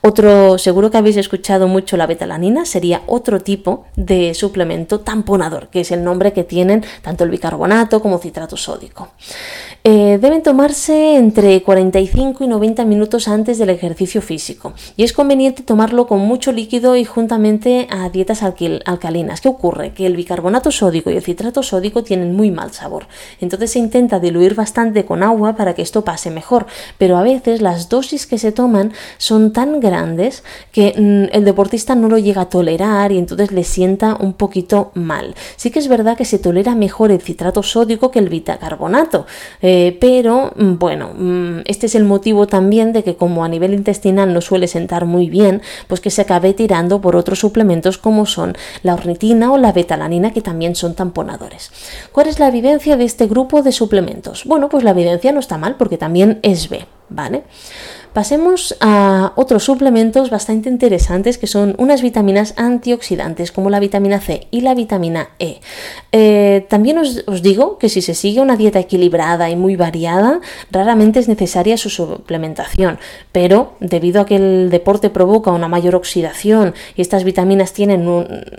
Otro, 0.00 0.58
seguro 0.58 0.90
que 0.90 0.98
habéis 0.98 1.16
escuchado 1.16 1.66
mucho 1.66 1.96
la 1.96 2.06
betalanina, 2.06 2.64
sería 2.64 3.02
otro 3.06 3.40
tipo 3.40 3.86
de 3.96 4.34
suplemento 4.34 5.00
tamponador, 5.00 5.68
que 5.68 5.80
es 5.80 5.90
el 5.90 6.04
nombre 6.04 6.32
que 6.32 6.44
tienen 6.44 6.84
tanto 7.02 7.24
el 7.24 7.30
bicarbonato 7.30 8.00
como 8.00 8.18
citrato 8.18 8.56
sódico. 8.56 9.08
Eh, 9.84 10.11
deben 10.18 10.42
tomarse 10.42 11.16
entre 11.16 11.62
45 11.62 12.44
y 12.44 12.48
90 12.48 12.84
minutos 12.84 13.28
antes 13.28 13.58
del 13.58 13.70
ejercicio 13.70 14.22
físico 14.22 14.74
y 14.96 15.04
es 15.04 15.12
conveniente 15.12 15.62
tomarlo 15.62 16.06
con 16.06 16.20
mucho 16.20 16.52
líquido 16.52 16.96
y 16.96 17.04
juntamente 17.04 17.86
a 17.90 18.08
dietas 18.10 18.42
alcalinas. 18.42 19.40
¿Qué 19.40 19.48
ocurre? 19.48 19.92
Que 19.92 20.06
el 20.06 20.16
bicarbonato 20.16 20.70
sódico 20.70 21.10
y 21.10 21.16
el 21.16 21.22
citrato 21.22 21.62
sódico 21.62 22.02
tienen 22.02 22.34
muy 22.34 22.50
mal 22.50 22.72
sabor. 22.72 23.06
Entonces 23.40 23.72
se 23.72 23.78
intenta 23.78 24.20
diluir 24.20 24.54
bastante 24.54 25.04
con 25.04 25.22
agua 25.22 25.56
para 25.56 25.74
que 25.74 25.82
esto 25.82 26.04
pase 26.04 26.30
mejor, 26.30 26.66
pero 26.98 27.16
a 27.16 27.22
veces 27.22 27.60
las 27.60 27.88
dosis 27.88 28.26
que 28.26 28.38
se 28.38 28.52
toman 28.52 28.92
son 29.18 29.52
tan 29.52 29.80
grandes 29.80 30.44
que 30.72 30.94
mm, 30.96 31.34
el 31.34 31.44
deportista 31.44 31.94
no 31.94 32.08
lo 32.08 32.18
llega 32.18 32.42
a 32.42 32.48
tolerar 32.48 33.12
y 33.12 33.18
entonces 33.18 33.52
le 33.52 33.64
sienta 33.64 34.16
un 34.18 34.32
poquito 34.34 34.90
mal. 34.94 35.34
Sí 35.56 35.70
que 35.70 35.78
es 35.78 35.88
verdad 35.88 36.16
que 36.16 36.24
se 36.24 36.38
tolera 36.38 36.74
mejor 36.74 37.10
el 37.10 37.20
citrato 37.20 37.62
sódico 37.62 38.10
que 38.10 38.18
el 38.18 38.28
bicarbonato. 38.28 39.26
Eh, 39.60 39.96
pero 40.02 40.52
mm, 40.56 40.78
bueno, 40.78 41.12
mm, 41.16 41.60
este 41.64 41.86
es 41.86 41.94
el 41.94 42.02
motivo 42.02 42.48
también 42.48 42.92
de 42.92 43.04
que 43.04 43.14
como 43.14 43.44
a 43.44 43.48
nivel 43.48 43.72
intestinal 43.72 44.34
no 44.34 44.40
suele 44.40 44.66
sentar 44.66 45.04
muy 45.04 45.30
bien, 45.30 45.62
pues 45.86 46.00
que 46.00 46.10
se 46.10 46.22
acabe 46.22 46.54
tirando 46.54 47.00
por 47.00 47.14
otros 47.14 47.38
suplementos 47.38 47.98
como 47.98 48.26
son 48.26 48.56
la 48.82 48.94
ornitina 48.94 49.52
o 49.52 49.58
la 49.58 49.70
betalanina 49.70 50.32
que 50.32 50.42
también 50.42 50.74
son 50.74 50.96
tamponadores. 50.96 51.70
¿Cuál 52.10 52.26
es 52.26 52.40
la 52.40 52.48
evidencia 52.48 52.96
de 52.96 53.04
este 53.04 53.28
grupo 53.28 53.62
de 53.62 53.70
suplementos? 53.70 54.44
Bueno, 54.44 54.68
pues 54.68 54.82
la 54.82 54.90
evidencia 54.90 55.30
no 55.30 55.38
está 55.38 55.56
mal 55.56 55.76
porque 55.76 55.98
también 55.98 56.40
es 56.42 56.68
B, 56.68 56.84
¿vale? 57.08 57.44
Pasemos 58.12 58.76
a 58.80 59.32
otros 59.36 59.64
suplementos 59.64 60.28
bastante 60.28 60.68
interesantes 60.68 61.38
que 61.38 61.46
son 61.46 61.74
unas 61.78 62.02
vitaminas 62.02 62.52
antioxidantes 62.58 63.52
como 63.52 63.70
la 63.70 63.80
vitamina 63.80 64.20
C 64.20 64.48
y 64.50 64.60
la 64.60 64.74
vitamina 64.74 65.30
E. 65.38 65.60
Eh, 66.12 66.66
también 66.68 66.98
os, 66.98 67.24
digo 67.42 67.78
que 67.78 67.88
si 67.88 68.02
se 68.02 68.12
sigue 68.12 68.42
una 68.42 68.56
dieta 68.56 68.78
equilibrada 68.78 69.48
y 69.48 69.56
muy 69.56 69.76
variada, 69.76 70.40
raramente 70.70 71.20
es 71.20 71.28
necesaria 71.28 71.78
su 71.78 71.88
suplementación, 71.88 72.98
pero 73.32 73.76
debido 73.80 74.20
a 74.20 74.26
que 74.26 74.36
el 74.36 74.68
deporte 74.68 75.08
provoca 75.08 75.50
una 75.50 75.68
mayor 75.68 75.94
oxidación 75.94 76.74
y 76.94 77.00
estas 77.00 77.24
vitaminas 77.24 77.72
tienen 77.72 78.04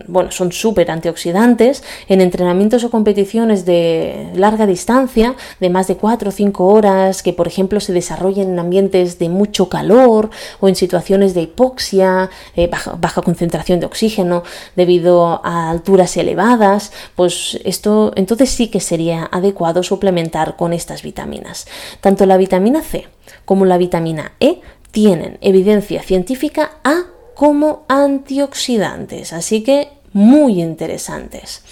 bueno, 0.08 0.32
son 0.32 0.52
súper 0.52 0.90
antioxidantes, 0.90 1.84
en 2.08 2.22
entrenamientos 2.22 2.84
o 2.84 2.90
competiciones 2.90 3.66
de 3.66 4.32
larga 4.34 4.66
distancia, 4.66 5.36
de 5.60 5.70
más 5.70 5.88
de 5.88 5.98
4 5.98 6.30
o 6.30 6.32
5 6.32 6.66
horas, 6.66 7.22
que 7.22 7.34
por 7.34 7.48
ejemplo 7.48 7.80
se 7.80 7.94
desarrollen 7.94 8.50
en 8.50 8.58
ambientes 8.58 9.20
de 9.20 9.30
mucho 9.44 9.68
calor 9.68 10.30
o 10.62 10.70
en 10.70 10.76
situaciones 10.76 11.34
de 11.34 11.42
hipoxia, 11.42 12.30
eh, 12.56 12.68
baja, 12.68 12.96
baja 12.98 13.22
concentración 13.22 13.82
de 13.82 13.86
oxígeno 13.86 14.44
debido 14.78 15.42
a 15.44 15.70
alturas 15.70 16.16
elevadas, 16.16 16.94
pues 17.16 17.60
esto 17.66 18.14
entonces 18.16 18.50
sí 18.50 18.70
que 18.70 18.80
sería 18.80 19.30
adecuado 19.32 19.84
suplementar 19.84 20.56
con 20.56 20.72
estas 20.72 21.04
vitaminas. 21.04 21.68
Tanto 22.00 22.26
la 22.26 22.38
vitamina 22.38 22.82
C 22.82 23.08
como 23.44 23.66
la 23.66 23.78
vitamina 23.78 24.32
E 24.40 24.62
tienen 24.92 25.38
evidencia 25.42 26.02
científica 26.02 26.78
A 26.84 27.04
como 27.36 27.84
antioxidantes, 27.90 29.34
así 29.34 29.64
que 29.64 29.90
muy 30.14 30.62
interesantes. 30.62 31.64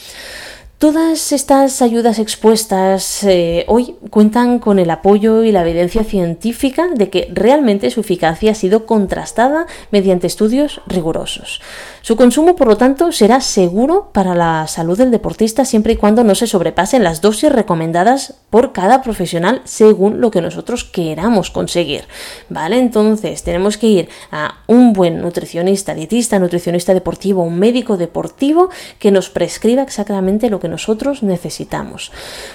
Todas 0.81 1.31
estas 1.31 1.83
ayudas 1.83 2.17
expuestas 2.17 3.23
eh, 3.23 3.65
hoy 3.67 3.97
cuentan 4.09 4.57
con 4.57 4.79
el 4.79 4.89
apoyo 4.89 5.43
y 5.43 5.51
la 5.51 5.61
evidencia 5.61 6.03
científica 6.03 6.87
de 6.95 7.11
que 7.11 7.29
realmente 7.31 7.91
su 7.91 7.99
eficacia 7.99 8.53
ha 8.53 8.55
sido 8.55 8.87
contrastada 8.87 9.67
mediante 9.91 10.25
estudios 10.25 10.81
rigurosos. 10.87 11.61
Su 12.03 12.15
consumo, 12.15 12.55
por 12.55 12.67
lo 12.67 12.77
tanto, 12.77 13.11
será 13.11 13.41
seguro 13.41 14.09
para 14.11 14.33
la 14.33 14.65
salud 14.65 14.97
del 14.97 15.11
deportista 15.11 15.65
siempre 15.65 15.93
y 15.93 15.97
cuando 15.97 16.23
no 16.23 16.33
se 16.33 16.47
sobrepasen 16.47 17.03
las 17.03 17.21
dosis 17.21 17.51
recomendadas 17.51 18.33
por 18.49 18.73
cada 18.73 19.03
profesional 19.03 19.61
según 19.65 20.19
lo 20.19 20.31
que 20.31 20.41
nosotros 20.41 20.83
queramos 20.83 21.51
conseguir. 21.51 22.05
¿Vale? 22.49 22.79
Entonces, 22.79 23.43
tenemos 23.43 23.77
que 23.77 23.87
ir 23.87 24.09
a 24.31 24.55
un 24.65 24.93
buen 24.93 25.21
nutricionista, 25.21 25.93
dietista, 25.93 26.39
nutricionista 26.39 26.95
deportivo, 26.95 27.43
un 27.43 27.59
médico 27.59 27.97
deportivo 27.97 28.69
que 28.97 29.11
nos 29.11 29.29
prescriba 29.29 29.83
exactamente 29.83 30.49
lo 30.49 30.59
que 30.59 30.69
nosotros 30.69 31.21
necesitamos. 31.21 32.11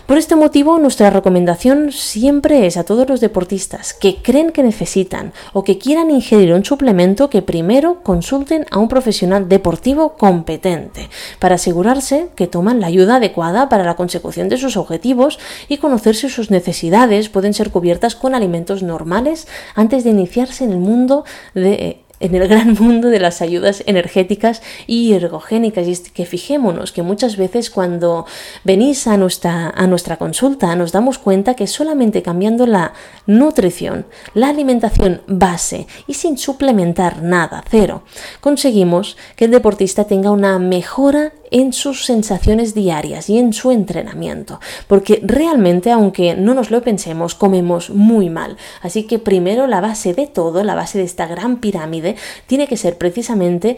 Por 0.06 0.18
este 0.18 0.34
motivo, 0.34 0.80
nuestra 0.80 1.10
recomendación 1.10 1.92
siempre 1.92 2.66
es 2.66 2.76
a 2.76 2.84
todos 2.84 3.08
los 3.08 3.20
deportistas 3.20 3.94
que 3.94 4.16
creen 4.16 4.50
que 4.50 4.64
necesitan 4.64 5.32
o 5.52 5.62
que 5.62 5.78
quieran 5.78 6.10
ingerir 6.10 6.52
un 6.52 6.64
suplemento 6.64 7.30
que 7.30 7.42
primero 7.42 8.02
consulten 8.02 8.66
a 8.72 8.78
un 8.78 8.88
profesional 8.88 9.35
deportivo 9.40 10.16
competente 10.16 11.10
para 11.38 11.56
asegurarse 11.56 12.28
que 12.34 12.46
toman 12.46 12.80
la 12.80 12.86
ayuda 12.86 13.16
adecuada 13.16 13.68
para 13.68 13.84
la 13.84 13.96
consecución 13.96 14.48
de 14.48 14.56
sus 14.56 14.76
objetivos 14.76 15.38
y 15.68 15.78
conocer 15.78 16.16
si 16.16 16.28
sus 16.28 16.50
necesidades. 16.50 17.28
Pueden 17.28 17.54
ser 17.54 17.70
cubiertas 17.70 18.14
con 18.14 18.34
alimentos 18.34 18.82
normales 18.82 19.46
antes 19.74 20.04
de 20.04 20.10
iniciarse 20.10 20.64
en 20.64 20.72
el 20.72 20.78
mundo 20.78 21.24
de 21.54 22.05
en 22.20 22.34
el 22.34 22.48
gran 22.48 22.74
mundo 22.80 23.08
de 23.08 23.20
las 23.20 23.42
ayudas 23.42 23.82
energéticas 23.86 24.62
y 24.86 25.12
ergogénicas. 25.12 25.86
Y 25.86 25.92
es 25.92 26.00
que 26.10 26.26
fijémonos 26.26 26.92
que 26.92 27.02
muchas 27.02 27.36
veces 27.36 27.70
cuando 27.70 28.26
venís 28.64 29.06
a 29.06 29.16
nuestra, 29.16 29.70
a 29.70 29.86
nuestra 29.86 30.16
consulta 30.16 30.74
nos 30.76 30.92
damos 30.92 31.18
cuenta 31.18 31.54
que 31.54 31.66
solamente 31.66 32.22
cambiando 32.22 32.66
la 32.66 32.92
nutrición, 33.26 34.06
la 34.34 34.48
alimentación 34.48 35.22
base 35.26 35.86
y 36.06 36.14
sin 36.14 36.38
suplementar 36.38 37.22
nada, 37.22 37.62
cero, 37.68 38.02
conseguimos 38.40 39.16
que 39.36 39.46
el 39.46 39.50
deportista 39.50 40.04
tenga 40.04 40.30
una 40.30 40.58
mejora 40.58 41.32
en 41.50 41.72
sus 41.72 42.04
sensaciones 42.04 42.74
diarias 42.74 43.28
y 43.30 43.38
en 43.38 43.52
su 43.52 43.70
entrenamiento, 43.70 44.60
porque 44.88 45.20
realmente, 45.24 45.90
aunque 45.90 46.34
no 46.34 46.54
nos 46.54 46.70
lo 46.70 46.82
pensemos, 46.82 47.34
comemos 47.34 47.90
muy 47.90 48.30
mal. 48.30 48.56
Así 48.82 49.04
que 49.04 49.18
primero 49.18 49.66
la 49.66 49.80
base 49.80 50.14
de 50.14 50.26
todo, 50.26 50.64
la 50.64 50.74
base 50.74 50.98
de 50.98 51.04
esta 51.04 51.26
gran 51.26 51.58
pirámide, 51.58 52.05
tiene 52.46 52.68
que 52.68 52.76
ser 52.76 52.96
precisamente 52.98 53.76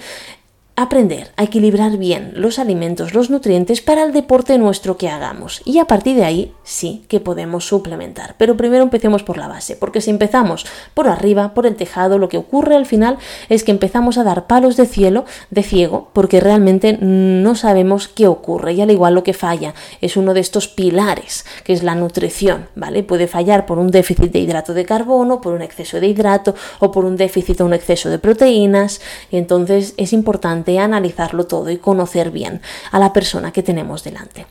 aprender 0.79 1.33
a 1.37 1.43
equilibrar 1.43 1.97
bien 1.97 2.31
los 2.37 2.61
alimentos, 2.61 3.13
los 3.13 3.31
nutrientes 3.31 3.81
para 3.81 4.05
el 4.05 4.13
deporte 4.13 4.57
nuestro 4.59 4.97
que 4.97 5.09
hagamos. 5.09 5.61
Y 5.65 5.81
a 5.81 5.87
partir 5.87 6.15
de 6.15 6.25
ahí 6.25 6.53
sí 6.63 7.05
que 7.09 7.19
podemos 7.19 7.67
suplementar. 7.67 8.37
Pero 8.39 8.57
primero 8.57 8.85
empecemos 8.85 9.25
por 9.25 9.39
la 9.39 9.49
base, 9.49 9.75
porque 9.75 10.01
si 10.01 10.11
empezamos 10.11 10.67
por 10.95 11.09
arriba, 11.09 11.53
por 11.53 11.67
el 11.67 11.75
tejado, 11.75 12.19
lo 12.19 12.29
que 12.29 12.39
ocurre 12.39 12.77
al 12.77 12.87
final 12.87 13.19
es 13.49 13.65
que 13.65 13.73
empezamos 13.73 14.19
a 14.19 14.23
dar 14.23 14.47
palos 14.47 14.77
de 14.77 14.87
cielo, 14.87 15.25
de 15.51 15.65
ciego, 15.65 16.11
porque 16.13 16.39
realmente 16.39 16.97
no 17.01 17.57
sabemos 17.57 18.07
qué 18.07 18.29
ocurre. 18.29 18.75
Y 18.75 18.81
al 18.81 18.93
igual 18.93 19.15
lo 19.15 19.25
que 19.25 19.35
falla 19.35 19.75
es 20.01 20.17
uno 20.17 20.33
de 20.33 20.41
estos 20.41 20.69
pilares, 20.69 21.45
que 21.65 21.73
es 21.73 21.83
la 21.83 21.97
nutrición, 21.97 22.69
¿vale? 22.77 23.03
Puede 23.03 23.27
fallar 23.27 23.67
por 23.67 23.81
un 23.81 23.91
déficit 23.91 24.31
de 24.31 24.39
hidrato 24.39 24.75
de 24.75 24.85
carbono, 24.85 25.41
por 25.41 25.55
un 25.55 25.63
exceso 25.63 25.99
de 25.99 26.07
hidrato 26.07 26.55
o 26.79 26.93
por 26.93 27.05
un 27.05 27.17
déficit 27.17 27.61
o 27.63 27.67
un 27.67 27.75
exceso 27.75 28.11
de 28.11 28.21
proteínas. 28.21 29.01
Y 29.33 29.39
entonces 29.39 29.95
es 29.97 30.13
importante 30.13 30.68
importante 30.73 30.85
analizarlo 30.85 31.47
todo 31.47 31.71
y 31.71 31.79
conocer 31.79 32.31
bien 32.31 32.61
a 32.91 32.99
la 32.99 33.13
persona 33.13 33.53
que 33.53 33.63
tenemos 33.63 34.05
delante. 34.05 34.47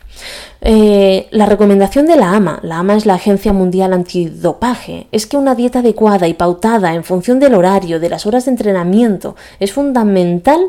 Eh, 0.62 1.28
la 1.32 1.46
recomendación 1.46 2.08
de 2.08 2.16
la 2.16 2.32
AMA, 2.32 2.60
la 2.64 2.80
AMA 2.80 2.96
es 2.96 3.06
la 3.06 3.16
Agencia 3.16 3.54
Mundial 3.54 3.94
Antidopaje, 3.94 5.08
es 5.12 5.28
que 5.28 5.38
una 5.38 5.56
dieta 5.56 5.80
adecuada 5.80 6.28
y 6.28 6.34
pautada 6.34 6.94
en 6.94 7.04
función 7.04 7.40
del 7.40 7.54
horario, 7.54 8.00
de 8.00 8.10
las 8.10 8.26
horas 8.26 8.46
de 8.46 8.52
entrenamiento, 8.52 9.36
es 9.60 9.72
fundamental 9.72 10.60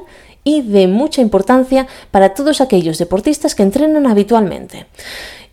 y 0.44 0.62
de 0.62 0.86
mucha 0.86 1.20
importancia 1.20 1.86
para 2.10 2.34
todos 2.34 2.60
aquellos 2.60 2.98
deportistas 2.98 3.54
que 3.54 3.62
entrenan 3.62 4.06
habitualmente. 4.06 4.86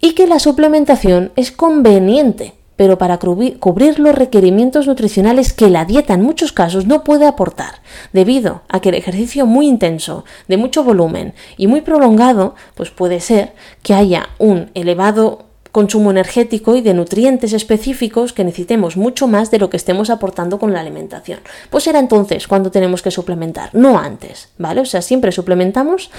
Y 0.01 0.13
que 0.13 0.27
la 0.27 0.39
suplementación 0.39 1.31
es 1.35 1.51
conveniente 1.51 2.53
pero 2.75 2.97
para 2.97 3.19
cubrir 3.19 3.99
los 3.99 4.15
requerimientos 4.15 4.87
nutricionales 4.87 5.53
que 5.53 5.69
la 5.69 5.85
dieta 5.85 6.13
en 6.13 6.21
muchos 6.21 6.51
casos 6.51 6.85
no 6.85 7.03
puede 7.03 7.25
aportar, 7.25 7.81
debido 8.13 8.61
a 8.67 8.79
que 8.79 8.89
el 8.89 8.95
ejercicio 8.95 9.45
muy 9.45 9.67
intenso, 9.67 10.25
de 10.47 10.57
mucho 10.57 10.83
volumen 10.83 11.33
y 11.57 11.67
muy 11.67 11.81
prolongado, 11.81 12.55
pues 12.75 12.89
puede 12.89 13.19
ser 13.19 13.53
que 13.81 13.93
haya 13.93 14.29
un 14.37 14.71
elevado 14.73 15.45
consumo 15.71 16.09
energético 16.09 16.77
y 16.77 16.81
de 16.81 16.93
nutrientes 16.93 17.51
específicos 17.51 18.31
que 18.31 18.45
necesitemos 18.45 18.95
mucho 18.95 19.27
más 19.27 19.51
de 19.51 19.59
lo 19.59 19.69
que 19.69 19.75
estemos 19.75 20.09
aportando 20.09 20.57
con 20.57 20.71
la 20.71 20.79
alimentación. 20.79 21.41
Pues 21.69 21.83
será 21.83 21.99
entonces 21.99 22.47
cuando 22.47 22.71
tenemos 22.71 23.01
que 23.01 23.11
suplementar, 23.11 23.71
no 23.73 23.99
antes, 23.99 24.49
¿vale? 24.57 24.79
O 24.79 24.85
sea, 24.85 25.01
siempre 25.01 25.33
suplementamos 25.33 26.11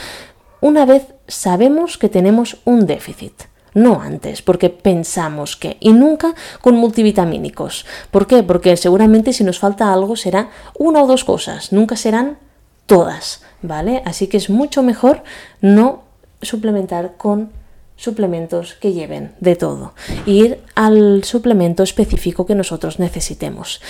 una 0.61 0.85
vez 0.85 1.07
sabemos 1.27 1.97
que 1.97 2.11
tenemos 2.11 2.59
un 2.65 2.87
déficit 2.87 3.33
no 3.77 4.01
antes, 4.01 4.41
porque 4.41 4.71
pensamos 4.71 5.55
que, 5.55 5.77
y 5.81 5.93
nunca 5.93 6.35
con 6.63 6.77
multivitamínicos. 6.77 7.85
¿Por 8.11 8.27
qué? 8.27 8.43
Porque 8.43 8.77
seguramente 8.77 9.35
si 9.35 9.45
nos 9.45 9.59
falta 9.59 9.93
algo 9.93 10.17
será 10.17 10.49
una 10.79 11.03
o 11.03 11.07
dos 11.07 11.25
cosas, 11.25 11.73
nunca 11.73 11.95
serán 11.95 12.39
todas, 12.87 13.43
¿vale? 13.61 14.03
Así 14.07 14.29
que 14.29 14.39
es 14.39 14.49
mucho 14.49 14.83
mejor 14.83 15.23
no 15.61 16.05
suplementar 16.41 17.17
con 17.19 17.51
suplementos 17.97 18.75
que 18.75 18.93
lleven 18.95 19.35
de 19.41 19.57
todo, 19.57 19.93
ir 20.25 20.61
al 20.75 21.25
suplemento 21.25 21.83
específico 21.83 22.47
que 22.47 22.55
nosotros 22.55 22.99
necesitemos. 22.99 23.83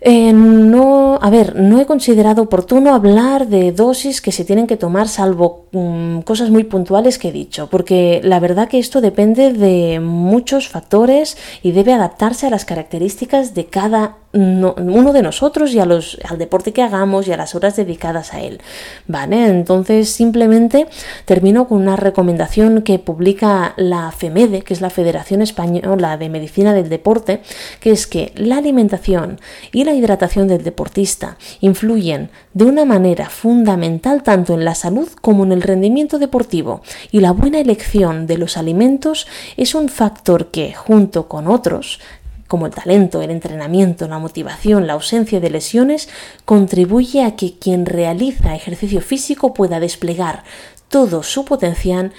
Eh, 0.00 0.32
no, 0.32 1.18
a 1.20 1.30
ver, 1.30 1.56
no 1.56 1.80
he 1.80 1.86
considerado 1.86 2.42
oportuno 2.42 2.94
hablar 2.94 3.48
de 3.48 3.72
dosis 3.72 4.20
que 4.20 4.32
se 4.32 4.44
tienen 4.44 4.66
que 4.66 4.76
tomar 4.76 5.08
salvo 5.08 5.66
mm, 5.72 6.20
cosas 6.20 6.50
muy 6.50 6.64
puntuales 6.64 7.18
que 7.18 7.28
he 7.28 7.32
dicho, 7.32 7.68
porque 7.70 8.20
la 8.22 8.40
verdad 8.40 8.68
que 8.68 8.78
esto 8.78 9.00
depende 9.00 9.52
de 9.52 10.00
muchos 10.00 10.68
factores 10.68 11.36
y 11.62 11.72
debe 11.72 11.92
adaptarse 11.92 12.46
a 12.46 12.50
las 12.50 12.64
características 12.64 13.54
de 13.54 13.66
cada 13.66 14.16
uno 14.32 15.12
de 15.12 15.22
nosotros 15.22 15.72
y 15.72 15.80
a 15.80 15.86
los, 15.86 16.18
al 16.28 16.36
deporte 16.36 16.72
que 16.72 16.82
hagamos 16.82 17.26
y 17.26 17.32
a 17.32 17.36
las 17.36 17.54
horas 17.54 17.76
dedicadas 17.76 18.34
a 18.34 18.40
él. 18.40 18.60
¿Vale? 19.06 19.46
Entonces 19.46 20.10
simplemente 20.10 20.86
termino 21.24 21.66
con 21.66 21.80
una 21.80 21.96
recomendación 21.96 22.82
que 22.82 22.98
publica 22.98 23.72
la 23.76 24.12
FEMEDE, 24.12 24.62
que 24.62 24.74
es 24.74 24.80
la 24.82 24.90
Federación 24.90 25.40
Española 25.40 26.18
de 26.18 26.28
Medicina 26.28 26.74
del 26.74 26.90
Deporte, 26.90 27.40
que 27.80 27.90
es 27.90 28.06
que 28.06 28.32
la 28.36 28.58
alimentación 28.58 29.40
y 29.72 29.84
la 29.84 29.94
hidratación 29.94 30.46
del 30.46 30.62
deportista 30.62 31.38
influyen 31.60 32.30
de 32.52 32.64
una 32.64 32.84
manera 32.84 33.30
fundamental 33.30 34.22
tanto 34.22 34.52
en 34.52 34.64
la 34.64 34.74
salud 34.74 35.08
como 35.22 35.44
en 35.44 35.52
el 35.52 35.62
rendimiento 35.68 36.18
deportivo 36.18 36.82
y 37.12 37.20
la 37.20 37.30
buena 37.30 37.60
elección 37.60 38.26
de 38.26 38.38
los 38.38 38.56
alimentos 38.56 39.28
es 39.56 39.76
un 39.76 39.88
factor 39.88 40.50
que, 40.50 40.74
junto 40.74 41.28
con 41.28 41.46
otros, 41.46 42.00
como 42.48 42.66
el 42.66 42.72
talento, 42.72 43.22
el 43.22 43.30
entrenamiento, 43.30 44.08
la 44.08 44.18
motivación, 44.18 44.86
la 44.86 44.94
ausencia 44.94 45.38
de 45.38 45.50
lesiones, 45.50 46.08
contribuye 46.44 47.22
a 47.22 47.36
que 47.36 47.58
quien 47.58 47.86
realiza 47.86 48.56
ejercicio 48.56 49.00
físico 49.00 49.54
pueda 49.54 49.78
desplegar 49.78 50.42
todo 50.88 51.22
su 51.22 51.44
potencial, 51.44 52.12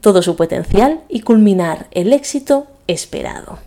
todo 0.00 0.22
su 0.22 0.34
potencial 0.34 1.00
y 1.08 1.20
culminar 1.20 1.86
el 1.92 2.12
éxito 2.12 2.66
esperado. 2.86 3.58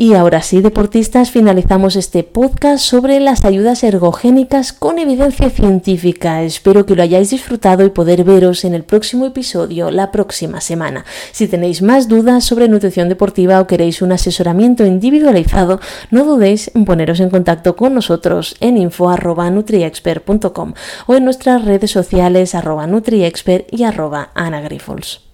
Y 0.00 0.14
ahora 0.14 0.42
sí, 0.42 0.60
deportistas, 0.60 1.32
finalizamos 1.32 1.96
este 1.96 2.22
podcast 2.22 2.84
sobre 2.84 3.18
las 3.18 3.44
ayudas 3.44 3.82
ergogénicas 3.82 4.72
con 4.72 5.00
evidencia 5.00 5.50
científica. 5.50 6.44
Espero 6.44 6.86
que 6.86 6.94
lo 6.94 7.02
hayáis 7.02 7.30
disfrutado 7.30 7.84
y 7.84 7.90
poder 7.90 8.22
veros 8.22 8.64
en 8.64 8.74
el 8.74 8.84
próximo 8.84 9.26
episodio 9.26 9.90
la 9.90 10.12
próxima 10.12 10.60
semana. 10.60 11.04
Si 11.32 11.48
tenéis 11.48 11.82
más 11.82 12.06
dudas 12.06 12.44
sobre 12.44 12.68
nutrición 12.68 13.08
deportiva 13.08 13.60
o 13.60 13.66
queréis 13.66 14.00
un 14.00 14.12
asesoramiento 14.12 14.86
individualizado, 14.86 15.80
no 16.12 16.22
dudéis 16.22 16.70
en 16.76 16.84
poneros 16.84 17.18
en 17.18 17.30
contacto 17.30 17.74
con 17.74 17.92
nosotros 17.92 18.54
en 18.60 18.78
info.nutriexpert.com 18.78 20.74
o 21.08 21.14
en 21.16 21.24
nuestras 21.24 21.64
redes 21.64 21.90
sociales 21.90 22.54
arroba 22.54 22.86
nutriexpert 22.86 23.66
y 23.74 23.82
arroba 23.82 24.30
anagrifols. 24.36 25.27